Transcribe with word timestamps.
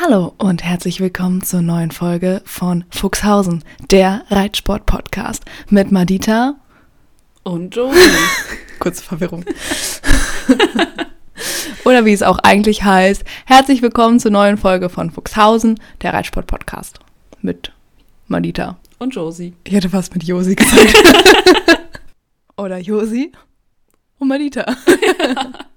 Hallo 0.00 0.34
und 0.38 0.64
herzlich 0.64 0.98
willkommen 0.98 1.42
zur 1.42 1.62
neuen 1.62 1.92
Folge 1.92 2.42
von 2.44 2.84
Fuchshausen, 2.90 3.62
der 3.92 4.24
Reitsport-Podcast 4.28 5.44
mit 5.70 5.92
Madita 5.92 6.56
und 7.44 7.76
Joey. 7.76 7.94
Kurze 8.80 9.04
Verwirrung. 9.04 9.44
Oder 11.84 12.04
wie 12.04 12.12
es 12.12 12.24
auch 12.24 12.40
eigentlich 12.40 12.82
heißt, 12.82 13.22
herzlich 13.46 13.82
willkommen 13.82 14.18
zur 14.18 14.32
neuen 14.32 14.56
Folge 14.56 14.88
von 14.88 15.12
Fuchshausen, 15.12 15.78
der 16.02 16.12
Reitsport-Podcast 16.12 16.98
mit 17.40 17.70
Madita 18.26 18.78
und 18.98 19.14
Josie. 19.14 19.54
Ich 19.62 19.74
hätte 19.74 19.90
fast 19.90 20.12
mit 20.12 20.24
Josi 20.24 20.56
gesagt. 20.56 20.92
Oder 22.56 22.78
Josi 22.78 23.30
und 24.18 24.26
Madita. 24.26 24.66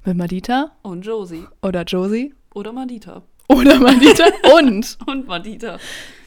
mit 0.06 0.18
Madita 0.18 0.72
und 0.82 1.06
Josie. 1.06 1.46
Oder 1.62 1.84
Josie. 1.84 2.34
Oder 2.56 2.74
Madita. 2.74 3.22
Oder 3.48 3.80
Madita 3.80 4.26
und. 4.58 4.98
und 5.06 5.28
Madita. 5.28 5.78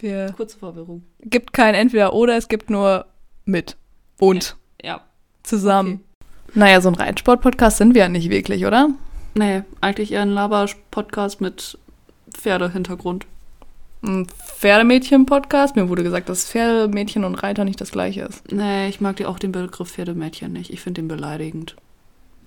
Wir 0.01 0.33
Kurze 0.37 0.59
Verwirrung. 0.59 1.03
Gibt 1.21 1.53
kein 1.53 1.75
Entweder 1.75 2.15
oder, 2.15 2.37
es 2.37 2.49
gibt 2.49 2.71
nur 2.71 3.07
mit 3.45 3.77
und. 4.19 4.57
Ja. 4.83 5.03
Zusammen. 5.43 6.05
Okay. 6.21 6.59
Naja, 6.59 6.81
so 6.81 6.89
ein 6.89 6.95
Reitsport-Podcast 6.95 7.77
sind 7.77 7.95
wir 7.95 8.03
ja 8.03 8.09
nicht 8.09 8.31
wirklich, 8.31 8.65
oder? 8.67 8.89
Nee, 9.35 9.63
eigentlich 9.81 10.13
eher 10.13 10.23
ein 10.23 10.31
Laber-Podcast 10.31 11.41
mit 11.41 11.79
Pferdehintergrund. 12.33 13.27
Ein 14.03 14.27
Pferdemädchen-Podcast? 14.57 15.77
Mir 15.77 15.89
wurde 15.89 16.03
gesagt, 16.03 16.29
dass 16.29 16.49
Pferdemädchen 16.51 17.25
und 17.25 17.35
Reiter 17.37 17.65
nicht 17.65 17.81
das 17.81 17.93
gleiche 17.93 18.23
ist. 18.23 18.51
Nee, 18.51 18.89
ich 18.89 19.01
mag 19.01 19.17
dir 19.17 19.29
auch 19.29 19.39
den 19.39 19.53
Begriff 19.53 19.91
Pferdemädchen 19.93 20.53
nicht. 20.53 20.71
Ich 20.71 20.81
finde 20.81 21.03
den 21.03 21.09
beleidigend. 21.09 21.77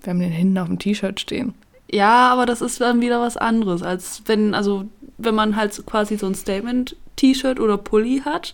Wir 0.02 0.10
haben 0.12 0.20
den 0.20 0.32
hinten 0.32 0.58
auf 0.58 0.68
dem 0.68 0.80
T-Shirt 0.80 1.20
stehen. 1.20 1.54
Ja, 1.92 2.32
aber 2.32 2.46
das 2.46 2.62
ist 2.62 2.82
dann 2.82 3.02
wieder 3.02 3.22
was 3.22 3.38
anderes, 3.38 3.84
als 3.84 4.24
wenn, 4.26 4.56
also 4.56 4.86
wenn 5.18 5.36
man 5.36 5.56
halt 5.56 5.86
quasi 5.86 6.18
so 6.18 6.26
ein 6.26 6.36
Statement-T-Shirt 6.36 7.60
oder 7.60 7.78
Pulli 7.78 8.22
hat, 8.26 8.54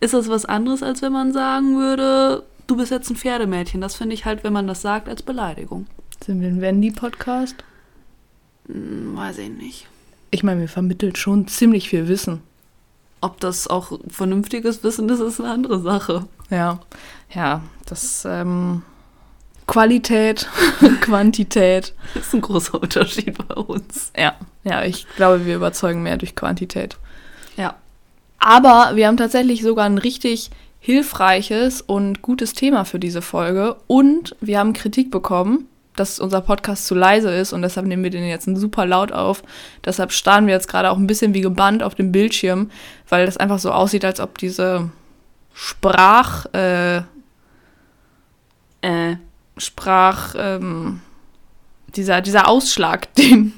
ist 0.00 0.14
das 0.14 0.28
was 0.28 0.44
anderes, 0.44 0.82
als 0.82 1.00
wenn 1.02 1.12
man 1.12 1.32
sagen 1.32 1.78
würde, 1.78 2.44
du 2.66 2.76
bist 2.76 2.90
jetzt 2.90 3.10
ein 3.10 3.16
Pferdemädchen. 3.16 3.80
Das 3.80 3.94
finde 3.94 4.14
ich 4.14 4.24
halt, 4.24 4.44
wenn 4.44 4.52
man 4.52 4.66
das 4.66 4.82
sagt, 4.82 5.08
als 5.08 5.22
Beleidigung. 5.22 5.86
Sind 6.24 6.40
wir 6.40 6.48
ein 6.48 6.60
Wendy-Podcast? 6.60 7.56
Hm, 8.66 9.16
weiß 9.16 9.38
ich 9.38 9.50
nicht. 9.50 9.88
Ich 10.30 10.42
meine, 10.42 10.60
wir 10.60 10.68
vermitteln 10.68 11.16
schon 11.16 11.46
ziemlich 11.48 11.88
viel 11.88 12.08
Wissen. 12.08 12.42
Ob 13.20 13.40
das 13.40 13.68
auch 13.68 13.98
vernünftiges 14.08 14.82
Wissen 14.84 15.08
ist, 15.08 15.20
ist 15.20 15.40
eine 15.40 15.50
andere 15.50 15.80
Sache. 15.80 16.26
Ja, 16.50 16.80
ja, 17.30 17.62
das 17.86 18.24
ähm, 18.28 18.82
Qualität, 19.66 20.48
Quantität. 21.00 21.94
Das 22.14 22.26
ist 22.26 22.34
ein 22.34 22.40
großer 22.40 22.80
Unterschied 22.80 23.36
bei 23.48 23.54
uns. 23.54 24.12
Ja, 24.16 24.34
ja, 24.64 24.84
ich 24.84 25.06
glaube, 25.16 25.46
wir 25.46 25.56
überzeugen 25.56 26.02
mehr 26.02 26.16
durch 26.16 26.34
Quantität. 26.34 26.96
Ja. 27.56 27.76
Aber 28.38 28.92
wir 28.94 29.06
haben 29.06 29.16
tatsächlich 29.16 29.62
sogar 29.62 29.86
ein 29.86 29.98
richtig 29.98 30.50
hilfreiches 30.80 31.80
und 31.80 32.20
gutes 32.20 32.52
Thema 32.52 32.84
für 32.84 32.98
diese 32.98 33.22
Folge. 33.22 33.76
Und 33.86 34.36
wir 34.40 34.58
haben 34.58 34.74
Kritik 34.74 35.10
bekommen, 35.10 35.66
dass 35.96 36.18
unser 36.18 36.42
Podcast 36.42 36.86
zu 36.86 36.94
leise 36.94 37.34
ist 37.34 37.52
und 37.52 37.62
deshalb 37.62 37.86
nehmen 37.86 38.02
wir 38.02 38.10
den 38.10 38.26
jetzt 38.26 38.44
super 38.56 38.84
laut 38.84 39.12
auf. 39.12 39.42
Deshalb 39.84 40.12
starren 40.12 40.46
wir 40.46 40.54
jetzt 40.54 40.68
gerade 40.68 40.90
auch 40.90 40.98
ein 40.98 41.06
bisschen 41.06 41.32
wie 41.32 41.40
gebannt 41.40 41.82
auf 41.82 41.94
dem 41.94 42.12
Bildschirm, 42.12 42.70
weil 43.08 43.24
das 43.24 43.36
einfach 43.38 43.58
so 43.58 43.70
aussieht, 43.70 44.04
als 44.04 44.20
ob 44.20 44.36
diese 44.36 44.90
Sprach. 45.54 46.46
Äh, 46.52 47.02
äh, 48.82 49.16
Sprach, 49.56 50.34
ähm, 50.36 51.00
dieser, 51.94 52.20
dieser 52.20 52.48
Ausschlag, 52.48 53.12
den, 53.16 53.52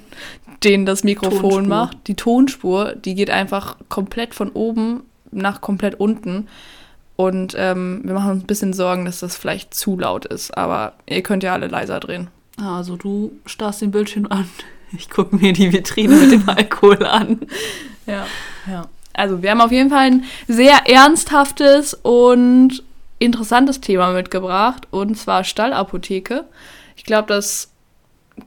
den 0.64 0.86
das 0.86 1.04
Mikrofon 1.04 1.40
Tonspur. 1.40 1.62
macht, 1.62 2.08
die 2.08 2.14
Tonspur, 2.14 2.94
die 2.94 3.14
geht 3.14 3.30
einfach 3.30 3.76
komplett 3.88 4.34
von 4.34 4.50
oben 4.50 5.02
nach 5.30 5.60
komplett 5.60 6.00
unten. 6.00 6.48
Und 7.16 7.54
ähm, 7.56 8.02
wir 8.04 8.12
machen 8.12 8.32
uns 8.32 8.44
ein 8.44 8.46
bisschen 8.46 8.74
Sorgen, 8.74 9.06
dass 9.06 9.20
das 9.20 9.36
vielleicht 9.36 9.74
zu 9.74 9.98
laut 9.98 10.26
ist. 10.26 10.56
Aber 10.56 10.92
ihr 11.08 11.22
könnt 11.22 11.42
ja 11.42 11.54
alle 11.54 11.66
leiser 11.66 11.98
drehen. 11.98 12.28
Also 12.62 12.96
du 12.96 13.32
starrst 13.46 13.82
den 13.82 13.90
Bildschirm 13.90 14.26
an. 14.26 14.48
Ich 14.96 15.10
gucke 15.10 15.34
mir 15.34 15.52
die 15.52 15.72
Vitrine 15.72 16.14
mit 16.14 16.30
dem 16.30 16.48
Alkohol 16.48 17.04
an. 17.04 17.40
Ja, 18.06 18.24
ja. 18.70 18.86
Also 19.14 19.42
wir 19.42 19.50
haben 19.50 19.60
auf 19.60 19.72
jeden 19.72 19.90
Fall 19.90 20.06
ein 20.06 20.24
sehr 20.46 20.88
ernsthaftes 20.88 21.92
und 21.92 22.84
interessantes 23.18 23.80
Thema 23.80 24.12
mitgebracht, 24.12 24.88
und 24.90 25.16
zwar 25.16 25.44
Stallapotheke. 25.44 26.44
Ich 26.96 27.04
glaube, 27.04 27.28
das 27.28 27.70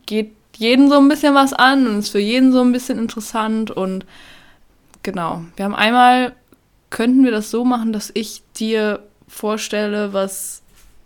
geht 0.06 0.34
jeden 0.58 0.90
so 0.90 0.98
ein 0.98 1.08
bisschen 1.08 1.34
was 1.36 1.54
an 1.54 1.88
und 1.88 2.00
ist 2.00 2.10
für 2.10 2.20
jeden 2.20 2.52
so 2.52 2.62
ein 2.62 2.72
bisschen 2.72 3.00
interessant. 3.00 3.72
Und 3.72 4.06
genau, 5.04 5.44
wir 5.56 5.66
haben 5.66 5.76
einmal, 5.76 6.36
könnten 6.90 7.24
wir 7.24 7.32
das 7.32 7.50
so 7.50 7.64
machen, 7.64 7.94
dass 7.94 8.12
ich 8.14 8.44
dir 8.58 9.04
vorstelle, 9.28 10.14
was, 10.14 10.62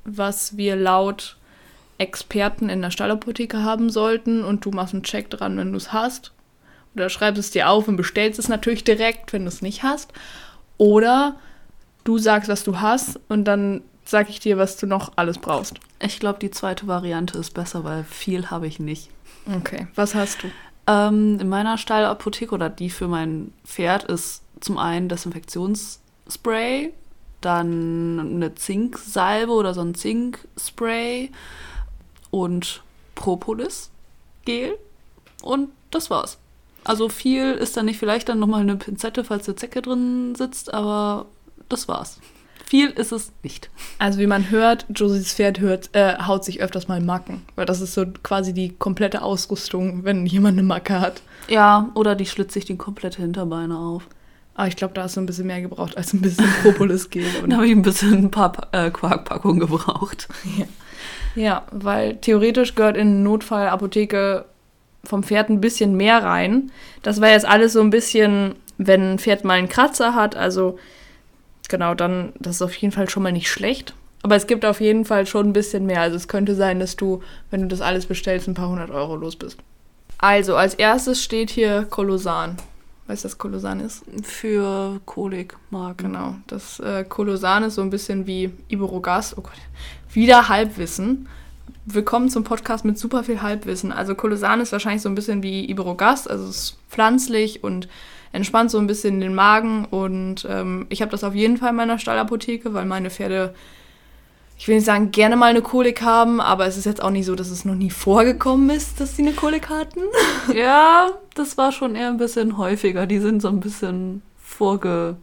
was 0.05 0.57
wir 0.57 0.75
laut 0.75 1.37
Experten 1.99 2.69
in 2.69 2.81
der 2.81 2.91
Stallapotheke 2.91 3.63
haben 3.63 3.89
sollten 3.89 4.43
und 4.43 4.65
du 4.65 4.71
machst 4.71 4.93
einen 4.93 5.03
Check 5.03 5.29
dran, 5.29 5.57
wenn 5.57 5.71
du 5.71 5.77
es 5.77 5.93
hast. 5.93 6.31
Oder 6.95 7.09
schreibst 7.09 7.39
es 7.39 7.51
dir 7.51 7.69
auf 7.69 7.87
und 7.87 7.95
bestellst 7.95 8.39
es 8.39 8.49
natürlich 8.49 8.83
direkt, 8.83 9.33
wenn 9.33 9.43
du 9.43 9.47
es 9.47 9.61
nicht 9.61 9.83
hast. 9.83 10.11
Oder 10.77 11.35
du 12.03 12.17
sagst, 12.17 12.49
was 12.49 12.63
du 12.63 12.79
hast 12.79 13.19
und 13.29 13.45
dann 13.45 13.81
sag 14.05 14.29
ich 14.29 14.39
dir, 14.39 14.57
was 14.57 14.77
du 14.77 14.87
noch 14.87 15.13
alles 15.15 15.37
brauchst. 15.37 15.75
Ich 16.01 16.19
glaube, 16.19 16.39
die 16.39 16.51
zweite 16.51 16.87
Variante 16.87 17.37
ist 17.37 17.51
besser, 17.51 17.83
weil 17.83 18.03
viel 18.03 18.49
habe 18.49 18.67
ich 18.67 18.79
nicht. 18.79 19.09
Okay, 19.57 19.87
was 19.95 20.15
hast 20.15 20.43
du? 20.43 20.47
Ähm, 20.87 21.39
in 21.39 21.49
meiner 21.49 21.77
Stallapotheke 21.77 22.53
oder 22.53 22.69
die 22.69 22.89
für 22.89 23.07
mein 23.07 23.53
Pferd 23.63 24.03
ist 24.03 24.43
zum 24.59 24.77
einen 24.77 25.09
Desinfektionsspray, 25.09 26.93
dann 27.41 28.19
eine 28.19 28.55
Zinksalbe 28.55 29.51
oder 29.51 29.73
so 29.73 29.81
ein 29.81 29.95
Zinkspray 29.95 31.31
und 32.31 32.83
Propolis-Gel 33.15 34.77
und 35.41 35.69
das 35.91 36.09
war's. 36.09 36.37
Also 36.85 37.07
viel 37.07 37.53
ist 37.53 37.77
da 37.77 37.83
nicht, 37.83 37.99
vielleicht 37.99 38.27
dann 38.27 38.39
nochmal 38.39 38.61
eine 38.61 38.75
Pinzette, 38.75 39.23
falls 39.23 39.47
eine 39.47 39.55
Zecke 39.55 39.81
drin 39.81 40.35
sitzt, 40.35 40.73
aber 40.73 41.27
das 41.69 41.87
war's. 41.87 42.19
Viel 42.65 42.89
ist 42.89 43.11
es 43.11 43.31
nicht. 43.43 43.69
Also 43.99 44.19
wie 44.19 44.27
man 44.27 44.49
hört, 44.49 44.85
Josies 44.89 45.33
Pferd 45.33 45.59
hört, 45.59 45.89
äh, 45.93 46.17
haut 46.17 46.43
sich 46.43 46.61
öfters 46.61 46.87
mal 46.87 47.01
Macken. 47.01 47.43
Weil 47.55 47.65
das 47.65 47.81
ist 47.81 47.93
so 47.93 48.05
quasi 48.23 48.53
die 48.53 48.69
komplette 48.69 49.21
Ausrüstung, 49.21 50.03
wenn 50.03 50.25
jemand 50.25 50.57
eine 50.57 50.63
Macke 50.67 50.99
hat. 50.99 51.21
Ja, 51.47 51.91
oder 51.93 52.15
die 52.15 52.25
schlitzt 52.25 52.53
sich 52.53 52.65
die 52.65 52.77
komplette 52.77 53.21
Hinterbeine 53.21 53.77
auf. 53.77 54.07
Aber 54.55 54.67
ich 54.67 54.75
glaube, 54.75 54.93
da 54.93 55.03
hast 55.03 55.17
du 55.17 55.21
ein 55.21 55.25
bisschen 55.25 55.47
mehr 55.47 55.61
gebraucht 55.61 55.97
als 55.97 56.13
ein 56.13 56.21
bisschen 56.21 56.47
Propolis-Gel. 56.63 57.25
da 57.47 57.55
habe 57.57 57.67
ich 57.67 57.73
ein 57.73 57.81
bisschen 57.81 58.13
ein 58.13 58.31
paar 58.31 58.53
äh, 58.71 58.91
Quarkpackungen 58.91 59.59
gebraucht. 59.59 60.27
Ja. 60.57 60.65
ja, 61.35 61.63
weil 61.71 62.17
theoretisch 62.17 62.75
gehört 62.75 62.97
in 62.97 63.23
Notfallapotheke 63.23 64.45
vom 65.03 65.23
Pferd 65.23 65.49
ein 65.49 65.61
bisschen 65.61 65.97
mehr 65.97 66.23
rein. 66.23 66.71
Das 67.01 67.19
war 67.19 67.29
jetzt 67.29 67.45
alles 67.47 67.73
so 67.73 67.81
ein 67.81 67.89
bisschen, 67.89 68.55
wenn 68.77 69.13
ein 69.13 69.19
Pferd 69.19 69.43
mal 69.43 69.57
einen 69.57 69.69
Kratzer 69.69 70.15
hat, 70.15 70.35
also 70.35 70.79
genau, 71.69 71.93
dann, 71.93 72.33
das 72.39 72.57
ist 72.57 72.61
auf 72.61 72.73
jeden 72.75 72.91
Fall 72.91 73.09
schon 73.09 73.23
mal 73.23 73.31
nicht 73.31 73.49
schlecht. 73.49 73.93
Aber 74.21 74.35
es 74.35 74.47
gibt 74.47 74.63
auf 74.65 74.79
jeden 74.79 75.03
Fall 75.03 75.27
schon 75.27 75.49
ein 75.49 75.53
bisschen 75.53 75.85
mehr. 75.85 76.01
Also 76.01 76.15
es 76.15 76.27
könnte 76.27 76.55
sein, 76.55 76.79
dass 76.79 76.95
du, 76.95 77.21
wenn 77.51 77.61
du 77.61 77.67
das 77.67 77.81
alles 77.81 78.05
bestellst, 78.05 78.47
ein 78.47 78.53
paar 78.53 78.69
hundert 78.69 78.89
Euro 78.89 79.15
los 79.15 79.35
bist. 79.35 79.57
Also, 80.17 80.55
als 80.55 80.75
erstes 80.75 81.21
steht 81.21 81.49
hier 81.49 81.83
Kolosan. 81.89 82.55
Weißt 83.07 83.25
du, 83.25 83.27
was 83.27 83.37
Kolosan 83.37 83.81
ist? 83.81 84.03
Für 84.23 85.01
Kolik, 85.05 85.57
Mark. 85.69 85.97
Genau. 85.97 86.35
Das 86.47 86.79
äh, 86.79 87.03
Kolosan 87.03 87.63
ist 87.63 87.75
so 87.75 87.81
ein 87.81 87.89
bisschen 87.89 88.25
wie 88.25 88.49
Iberogast. 88.69 89.37
Oh 89.37 89.41
Gott. 89.41 89.51
Wieder 90.13 90.47
Halbwissen. 90.47 91.27
Willkommen 91.85 92.29
zum 92.29 92.45
Podcast 92.45 92.85
mit 92.85 92.97
super 92.97 93.25
viel 93.25 93.41
Halbwissen. 93.41 93.91
Also 93.91 94.15
Kolosan 94.15 94.61
ist 94.61 94.71
wahrscheinlich 94.71 95.01
so 95.01 95.09
ein 95.09 95.15
bisschen 95.15 95.43
wie 95.43 95.69
Iberogast. 95.69 96.29
Also 96.29 96.45
es 96.45 96.55
ist 96.55 96.77
pflanzlich 96.89 97.61
und 97.61 97.89
entspannt 98.33 98.71
so 98.71 98.79
ein 98.79 98.87
bisschen 98.87 99.21
den 99.21 99.33
Magen. 99.33 99.85
Und 99.85 100.45
ähm, 100.49 100.87
ich 100.89 101.01
habe 101.01 101.11
das 101.11 101.23
auf 101.23 101.33
jeden 101.33 101.57
Fall 101.57 101.69
in 101.69 101.77
meiner 101.77 101.99
Stallapotheke, 101.99 102.73
weil 102.73 102.85
meine 102.85 103.09
Pferde, 103.09 103.53
ich 104.57 104.67
will 104.67 104.75
nicht 104.75 104.85
sagen, 104.85 105.11
gerne 105.11 105.37
mal 105.37 105.45
eine 105.45 105.61
Kolik 105.61 106.01
haben, 106.01 106.41
aber 106.41 106.65
es 106.65 106.75
ist 106.75 106.85
jetzt 106.85 107.01
auch 107.01 107.11
nicht 107.11 107.25
so, 107.25 107.35
dass 107.35 107.49
es 107.49 107.63
noch 107.63 107.75
nie 107.75 107.91
vorgekommen 107.91 108.69
ist, 108.69 108.99
dass 108.99 109.15
sie 109.15 109.21
eine 109.21 109.33
Kolik 109.33 109.69
hatten. 109.69 110.01
Ja, 110.53 111.11
das 111.35 111.57
war 111.57 111.71
schon 111.71 111.95
eher 111.95 112.09
ein 112.09 112.17
bisschen 112.17 112.57
häufiger. 112.57 113.07
Die 113.07 113.19
sind 113.19 113.41
so 113.41 113.47
ein 113.47 113.61
bisschen 113.61 114.21
vorge. 114.37 115.15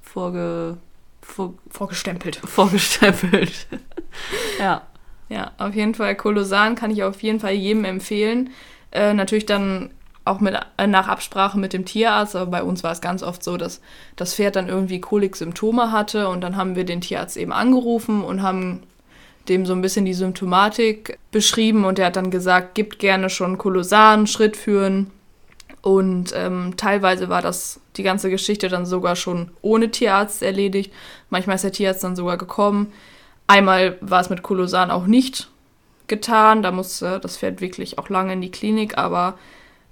vorge. 0.00 0.76
Vor, 1.22 1.54
vorgestempelt. 1.68 2.36
Vorgestempelt. 2.36 3.66
ja. 4.58 4.82
Ja, 5.28 5.52
auf 5.58 5.74
jeden 5.76 5.94
Fall 5.94 6.16
Kolosan 6.16 6.74
kann 6.74 6.90
ich 6.90 7.04
auf 7.04 7.22
jeden 7.22 7.38
Fall 7.38 7.52
jedem 7.52 7.84
empfehlen. 7.84 8.50
Äh, 8.90 9.14
natürlich 9.14 9.46
dann 9.46 9.90
auch 10.24 10.40
mit, 10.40 10.54
äh, 10.76 10.86
nach 10.86 11.08
Absprache 11.08 11.58
mit 11.58 11.72
dem 11.72 11.84
Tierarzt, 11.84 12.36
aber 12.36 12.50
bei 12.50 12.62
uns 12.62 12.82
war 12.82 12.92
es 12.92 13.00
ganz 13.00 13.22
oft 13.22 13.42
so, 13.42 13.56
dass 13.56 13.80
das 14.16 14.34
Pferd 14.34 14.56
dann 14.56 14.68
irgendwie 14.68 15.00
Kolik-Symptome 15.00 15.92
hatte 15.92 16.28
und 16.28 16.42
dann 16.42 16.56
haben 16.56 16.76
wir 16.76 16.84
den 16.84 17.00
Tierarzt 17.00 17.36
eben 17.36 17.52
angerufen 17.52 18.22
und 18.22 18.42
haben 18.42 18.82
dem 19.48 19.66
so 19.66 19.72
ein 19.72 19.82
bisschen 19.82 20.04
die 20.04 20.14
Symptomatik 20.14 21.18
beschrieben 21.32 21.84
und 21.84 21.98
der 21.98 22.06
hat 22.06 22.16
dann 22.16 22.30
gesagt, 22.30 22.74
gibt 22.74 22.98
gerne 22.98 23.30
schon 23.30 23.58
Kolosan, 23.58 24.26
Schritt 24.26 24.56
führen 24.56 25.10
Und 25.82 26.32
ähm, 26.36 26.74
teilweise 26.76 27.28
war 27.28 27.40
das 27.42 27.80
die 27.96 28.02
ganze 28.02 28.30
Geschichte 28.30 28.68
dann 28.68 28.84
sogar 28.84 29.16
schon 29.16 29.50
ohne 29.62 29.90
Tierarzt 29.90 30.42
erledigt. 30.42 30.92
Manchmal 31.30 31.56
ist 31.56 31.64
der 31.64 31.72
Tierarzt 31.72 32.04
dann 32.04 32.16
sogar 32.16 32.36
gekommen. 32.36 32.92
Einmal 33.46 33.96
war 34.00 34.20
es 34.20 34.30
mit 34.30 34.42
Kolosan 34.42 34.90
auch 34.90 35.06
nicht 35.06 35.50
getan. 36.06 36.62
Da 36.62 36.70
musste 36.70 37.18
das 37.20 37.38
Pferd 37.38 37.60
wirklich 37.60 37.98
auch 37.98 38.08
lange 38.10 38.34
in 38.34 38.40
die 38.42 38.50
Klinik, 38.50 38.98
aber 38.98 39.38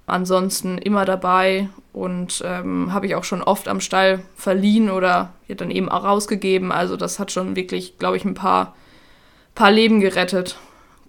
ansonsten 0.09 0.77
immer 0.77 1.05
dabei 1.05 1.69
und 1.93 2.43
ähm, 2.45 2.93
habe 2.93 3.07
ich 3.07 3.15
auch 3.15 3.23
schon 3.23 3.41
oft 3.41 3.67
am 3.67 3.79
Stall 3.81 4.19
verliehen 4.35 4.89
oder 4.89 5.33
ja, 5.47 5.55
dann 5.55 5.71
eben 5.71 5.89
auch 5.89 6.03
rausgegeben. 6.03 6.71
Also 6.71 6.95
das 6.97 7.17
hat 7.19 7.31
schon 7.31 7.55
wirklich, 7.55 7.97
glaube 7.97 8.17
ich, 8.17 8.25
ein 8.25 8.33
paar, 8.35 8.75
paar 9.55 9.71
Leben 9.71 9.99
gerettet. 9.99 10.57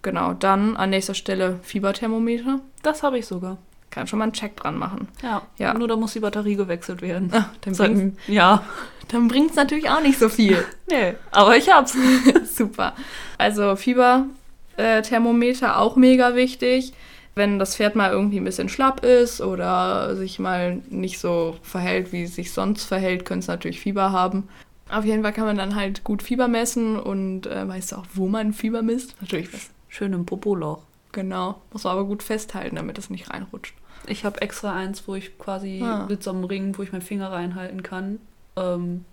Genau, 0.01 0.33
dann 0.33 0.75
an 0.77 0.89
nächster 0.89 1.13
Stelle 1.13 1.59
Fieberthermometer. 1.61 2.59
Das 2.81 3.03
habe 3.03 3.19
ich 3.19 3.27
sogar. 3.27 3.57
Kann 3.91 4.07
schon 4.07 4.19
mal 4.19 4.23
einen 4.23 4.33
Check 4.33 4.55
dran 4.55 4.77
machen. 4.77 5.09
Ja, 5.21 5.41
Ja. 5.57 5.73
nur 5.73 5.87
da 5.87 5.95
muss 5.97 6.13
die 6.13 6.21
Batterie 6.21 6.55
gewechselt 6.55 7.01
werden. 7.01 7.29
Ah, 7.33 7.49
dann 7.61 7.73
Seit- 7.73 7.93
bringt's, 7.93 8.21
ja. 8.27 8.63
dann 9.09 9.27
bringt's 9.27 9.55
natürlich 9.55 9.89
auch 9.89 10.01
nicht 10.01 10.17
so 10.17 10.29
viel. 10.29 10.63
Nee, 10.89 11.13
aber 11.31 11.55
ich 11.57 11.69
hab's. 11.69 11.95
Super. 12.55 12.93
Also 13.37 13.75
Fieberthermometer 13.75 15.79
auch 15.79 15.95
mega 15.95 16.35
wichtig. 16.35 16.93
Wenn 17.35 17.59
das 17.59 17.75
Pferd 17.77 17.95
mal 17.95 18.11
irgendwie 18.11 18.39
ein 18.39 18.43
bisschen 18.43 18.67
schlapp 18.69 19.05
ist 19.05 19.39
oder 19.41 20.15
sich 20.15 20.37
mal 20.39 20.81
nicht 20.89 21.19
so 21.19 21.55
verhält, 21.61 22.11
wie 22.11 22.23
es 22.23 22.35
sich 22.35 22.51
sonst 22.51 22.83
verhält, 22.83 23.23
könnte 23.25 23.43
es 23.43 23.47
natürlich 23.47 23.79
Fieber 23.79 24.11
haben. 24.11 24.49
Auf 24.89 25.05
jeden 25.05 25.23
Fall 25.23 25.31
kann 25.31 25.45
man 25.45 25.57
dann 25.57 25.75
halt 25.75 26.03
gut 26.03 26.21
Fieber 26.21 26.49
messen 26.49 26.99
und 26.99 27.47
äh, 27.47 27.65
weißt 27.67 27.93
du 27.93 27.95
auch, 27.97 28.05
wo 28.13 28.27
man 28.27 28.51
Fieber 28.51 28.81
misst? 28.81 29.15
Natürlich 29.21 29.53
was. 29.53 29.69
Schön 29.87 30.11
im 30.11 30.25
Popoloch. 30.25 30.79
Genau. 31.13 31.61
Muss 31.71 31.85
man 31.85 31.93
aber 31.93 32.05
gut 32.05 32.23
festhalten, 32.23 32.75
damit 32.75 32.97
es 32.97 33.09
nicht 33.09 33.29
reinrutscht. 33.29 33.75
Ich 34.07 34.25
habe 34.25 34.41
extra 34.41 34.73
eins, 34.73 35.07
wo 35.07 35.15
ich 35.15 35.37
quasi 35.37 35.81
Ah. 35.83 36.05
mit 36.09 36.23
so 36.23 36.31
einem 36.31 36.43
Ring, 36.43 36.77
wo 36.77 36.83
ich 36.83 36.91
meinen 36.91 37.01
Finger 37.01 37.31
reinhalten 37.31 37.83
kann, 37.83 38.19
ähm, 38.57 39.05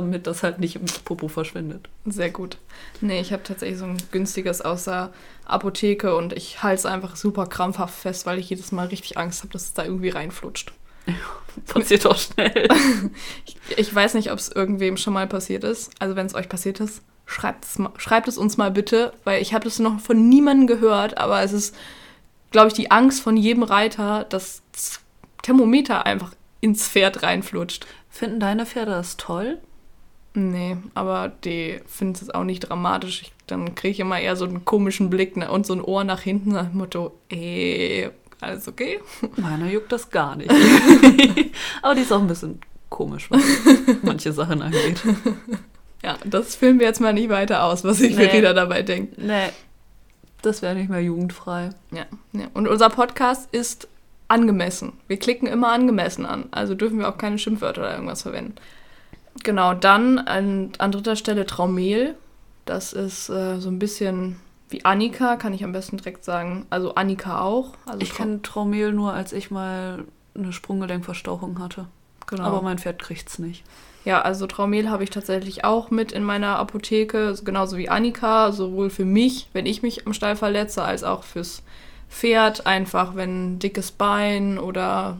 damit 0.00 0.26
das 0.26 0.42
halt 0.42 0.58
nicht 0.58 0.76
im 0.76 0.86
Popo 1.04 1.28
verschwindet. 1.28 1.88
Sehr 2.06 2.30
gut. 2.30 2.58
Nee, 3.00 3.20
ich 3.20 3.32
habe 3.32 3.42
tatsächlich 3.42 3.78
so 3.78 3.84
ein 3.84 3.98
günstiges 4.10 4.60
aus 4.60 4.84
der 4.84 5.12
Apotheke 5.44 6.16
und 6.16 6.32
ich 6.32 6.62
halte 6.62 6.80
es 6.80 6.86
einfach 6.86 7.16
super 7.16 7.46
krampfhaft 7.46 7.94
fest, 7.94 8.26
weil 8.26 8.38
ich 8.38 8.50
jedes 8.50 8.72
Mal 8.72 8.86
richtig 8.86 9.18
Angst 9.18 9.40
habe, 9.40 9.52
dass 9.52 9.64
es 9.64 9.74
da 9.74 9.84
irgendwie 9.84 10.10
reinflutscht. 10.10 10.72
Passiert 11.66 12.04
doch 12.04 12.18
schnell. 12.18 12.68
Ich, 13.46 13.78
ich 13.78 13.94
weiß 13.94 14.14
nicht, 14.14 14.30
ob 14.30 14.38
es 14.38 14.48
irgendwem 14.48 14.96
schon 14.96 15.12
mal 15.12 15.26
passiert 15.26 15.64
ist. 15.64 15.90
Also 15.98 16.16
wenn 16.16 16.26
es 16.26 16.34
euch 16.34 16.48
passiert 16.48 16.80
ist, 16.80 17.02
schreibt 17.26 17.64
es, 17.64 17.78
schreibt 17.98 18.28
es 18.28 18.38
uns 18.38 18.56
mal 18.56 18.70
bitte, 18.70 19.12
weil 19.24 19.42
ich 19.42 19.52
habe 19.52 19.64
das 19.64 19.78
noch 19.78 20.00
von 20.00 20.28
niemandem 20.28 20.66
gehört, 20.66 21.18
aber 21.18 21.42
es 21.42 21.52
ist, 21.52 21.74
glaube 22.50 22.68
ich, 22.68 22.74
die 22.74 22.90
Angst 22.90 23.20
von 23.20 23.36
jedem 23.36 23.62
Reiter, 23.62 24.24
dass 24.24 24.62
das 24.72 25.00
Thermometer 25.42 26.06
einfach 26.06 26.32
ins 26.60 26.88
Pferd 26.88 27.22
reinflutscht. 27.22 27.86
Finden 28.08 28.40
deine 28.40 28.66
Pferde 28.66 28.92
das 28.92 29.16
toll? 29.16 29.58
Nee, 30.38 30.76
aber 30.94 31.32
die 31.42 31.80
finden 31.86 32.14
es 32.14 32.30
auch 32.30 32.44
nicht 32.44 32.60
dramatisch. 32.60 33.22
Ich, 33.22 33.32
dann 33.48 33.74
kriege 33.74 33.90
ich 33.90 34.00
immer 34.00 34.20
eher 34.20 34.36
so 34.36 34.44
einen 34.44 34.64
komischen 34.64 35.10
Blick 35.10 35.36
ne, 35.36 35.50
und 35.50 35.66
so 35.66 35.72
ein 35.74 35.82
Ohr 35.82 36.04
nach 36.04 36.20
hinten 36.20 36.52
nach 36.52 36.66
dem 36.66 36.78
Motto, 36.78 37.12
ey, 37.28 38.08
alles 38.40 38.68
okay? 38.68 39.00
Meiner 39.36 39.68
juckt 39.68 39.90
das 39.90 40.10
gar 40.10 40.36
nicht. 40.36 40.48
Aber 41.82 41.96
die 41.96 42.02
ist 42.02 42.12
auch 42.12 42.20
ein 42.20 42.28
bisschen 42.28 42.60
komisch, 42.88 43.28
was 43.32 43.42
manche 44.02 44.32
Sachen 44.32 44.62
angeht. 44.62 45.02
Ja, 46.00 46.16
das 46.24 46.54
filmen 46.54 46.78
wir 46.78 46.86
jetzt 46.86 47.00
mal 47.00 47.12
nicht 47.12 47.28
weiter 47.28 47.64
aus, 47.64 47.82
was 47.82 47.98
sich 47.98 48.16
Nee. 48.16 48.28
Verena 48.28 48.52
dabei 48.52 48.82
denkt. 48.82 49.18
Nee, 49.18 49.48
das 50.42 50.62
wäre 50.62 50.76
nicht 50.76 50.88
mehr 50.88 51.02
jugendfrei. 51.02 51.70
Ja, 51.90 52.06
ja. 52.32 52.46
Und 52.54 52.68
unser 52.68 52.88
Podcast 52.88 53.48
ist 53.50 53.88
angemessen. 54.28 54.92
Wir 55.08 55.16
klicken 55.16 55.48
immer 55.48 55.72
angemessen 55.72 56.24
an. 56.24 56.44
Also 56.52 56.76
dürfen 56.76 57.00
wir 57.00 57.08
auch 57.08 57.18
keine 57.18 57.36
Schimpfwörter 57.36 57.80
oder 57.80 57.94
irgendwas 57.94 58.22
verwenden. 58.22 58.54
Genau, 59.44 59.74
dann 59.74 60.18
an, 60.18 60.72
an 60.78 60.92
dritter 60.92 61.16
Stelle 61.16 61.46
Traumel. 61.46 62.16
Das 62.64 62.92
ist 62.92 63.28
äh, 63.28 63.58
so 63.60 63.68
ein 63.70 63.78
bisschen 63.78 64.40
wie 64.68 64.84
Annika, 64.84 65.36
kann 65.36 65.54
ich 65.54 65.64
am 65.64 65.72
besten 65.72 65.96
direkt 65.96 66.24
sagen. 66.24 66.66
Also 66.70 66.94
Annika 66.94 67.40
auch. 67.40 67.72
Also 67.86 68.00
Ich 68.00 68.14
kenne 68.14 68.42
Traumel 68.42 68.92
nur, 68.92 69.12
als 69.14 69.32
ich 69.32 69.50
mal 69.50 70.04
eine 70.34 70.52
Sprunggelenkverstauchung 70.52 71.58
hatte. 71.58 71.86
genau. 72.26 72.44
Aber 72.44 72.62
mein 72.62 72.78
Pferd 72.78 73.00
kriegt's 73.00 73.38
nicht. 73.38 73.64
Ja, 74.04 74.22
also 74.22 74.46
Traumel 74.46 74.90
habe 74.90 75.04
ich 75.04 75.10
tatsächlich 75.10 75.64
auch 75.64 75.90
mit 75.90 76.12
in 76.12 76.22
meiner 76.22 76.58
Apotheke, 76.58 77.34
genauso 77.44 77.76
wie 77.76 77.88
Annika, 77.88 78.52
sowohl 78.52 78.90
für 78.90 79.04
mich, 79.04 79.48
wenn 79.52 79.66
ich 79.66 79.82
mich 79.82 80.06
am 80.06 80.12
Stall 80.12 80.36
verletze, 80.36 80.82
als 80.82 81.04
auch 81.04 81.24
fürs 81.24 81.62
Pferd. 82.08 82.66
Einfach, 82.66 83.16
wenn 83.16 83.58
dickes 83.58 83.90
Bein 83.90 84.58
oder 84.58 85.18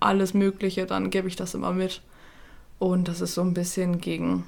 alles 0.00 0.34
Mögliche, 0.34 0.86
dann 0.86 1.10
gebe 1.10 1.28
ich 1.28 1.36
das 1.36 1.54
immer 1.54 1.72
mit. 1.72 2.02
Und 2.82 3.06
das 3.06 3.20
ist 3.20 3.34
so 3.34 3.42
ein 3.42 3.54
bisschen 3.54 4.00
gegen 4.00 4.42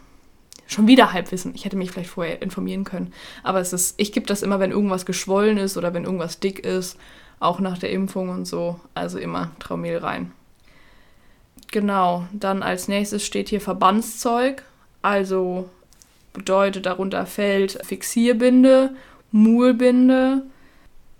schon 0.67 0.89
wieder 0.89 1.13
Halbwissen. 1.13 1.55
Ich 1.55 1.65
hätte 1.65 1.77
mich 1.77 1.93
vielleicht 1.93 2.11
vorher 2.11 2.43
informieren 2.43 2.83
können. 2.83 3.13
Aber 3.45 3.61
es 3.61 3.73
ist, 3.73 3.95
ich 3.97 4.11
gebe 4.11 4.27
das 4.27 4.43
immer, 4.43 4.59
wenn 4.59 4.73
irgendwas 4.73 5.07
geschwollen 5.07 5.57
ist 5.57 5.77
oder 5.77 5.95
wenn 5.95 6.03
irgendwas 6.03 6.41
dick 6.41 6.59
ist, 6.59 6.99
auch 7.39 7.61
nach 7.61 7.79
der 7.79 7.93
Impfung 7.93 8.31
und 8.31 8.45
so. 8.45 8.81
Also 8.93 9.21
immer 9.21 9.53
Traumel 9.61 9.99
rein. 9.99 10.33
Genau, 11.71 12.25
dann 12.33 12.65
als 12.65 12.89
nächstes 12.89 13.25
steht 13.25 13.51
hier 13.51 13.61
Verbandszeug. 13.61 14.65
Also 15.01 15.71
bedeutet, 16.33 16.87
darunter 16.87 17.27
fällt 17.27 17.79
Fixierbinde, 17.87 18.97
Muhlbinde, 19.31 20.43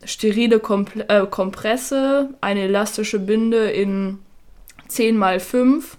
sterile 0.05 0.59
Kompl 0.59 1.05
äh, 1.07 1.29
Kompresse, 1.29 2.31
eine 2.41 2.63
elastische 2.63 3.21
Binde 3.21 3.71
in 3.71 4.19
10 4.89 5.23
x 5.23 5.45
5 5.45 5.97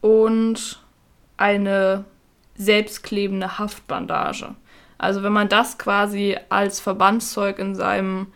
und 0.00 0.80
eine 1.36 2.04
selbstklebende 2.56 3.58
Haftbandage. 3.58 4.54
Also 4.98 5.22
wenn 5.22 5.32
man 5.32 5.48
das 5.48 5.78
quasi 5.78 6.36
als 6.50 6.80
Verbandszeug 6.80 7.58
in 7.58 7.74
seinem 7.74 8.28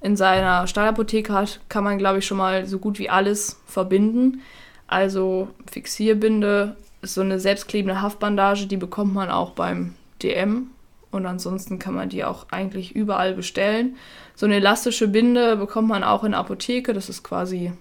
in 0.00 0.16
seiner 0.16 0.66
Stallapotheke 0.66 1.32
hat, 1.32 1.60
kann 1.68 1.84
man 1.84 1.96
glaube 1.96 2.18
ich 2.18 2.26
schon 2.26 2.38
mal 2.38 2.66
so 2.66 2.80
gut 2.80 2.98
wie 2.98 3.08
alles 3.08 3.60
verbinden. 3.66 4.42
Also 4.88 5.48
Fixierbinde 5.70 6.76
ist 7.02 7.14
so 7.14 7.20
eine 7.20 7.38
selbstklebende 7.38 8.02
Haftbandage, 8.02 8.66
die 8.66 8.76
bekommt 8.76 9.14
man 9.14 9.30
auch 9.30 9.50
beim 9.50 9.94
DM 10.20 10.72
und 11.12 11.24
ansonsten 11.24 11.78
kann 11.78 11.94
man 11.94 12.08
die 12.08 12.24
auch 12.24 12.46
eigentlich 12.50 12.96
überall 12.96 13.34
bestellen. 13.34 13.96
So 14.34 14.46
eine 14.46 14.56
elastische 14.56 15.06
Binde 15.06 15.56
bekommt 15.56 15.88
man 15.88 16.02
auch 16.02 16.24
in 16.24 16.32
der 16.32 16.40
Apotheke, 16.40 16.92
das 16.94 17.08
ist 17.08 17.22
quasi 17.22 17.72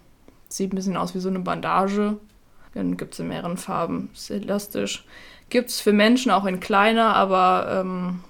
sieht 0.48 0.74
ein 0.74 0.76
bisschen 0.76 0.98
aus 0.98 1.16
wie 1.16 1.20
so 1.20 1.30
eine 1.30 1.40
Bandage. 1.40 2.18
Dann 2.74 2.98
gibt 2.98 3.14
es 3.14 3.20
in 3.20 3.28
mehreren 3.28 3.58
Farben, 3.58 4.10
ist 4.14 4.30
elastisch. 4.32 5.06
Gibt 5.50 5.70
es 5.70 5.82
für 5.82 5.94
Menschen 5.94 6.32
auch 6.32 6.46
in 6.46 6.60
kleiner, 6.60 7.16
aber 7.16 7.82
ähm, 7.82 8.22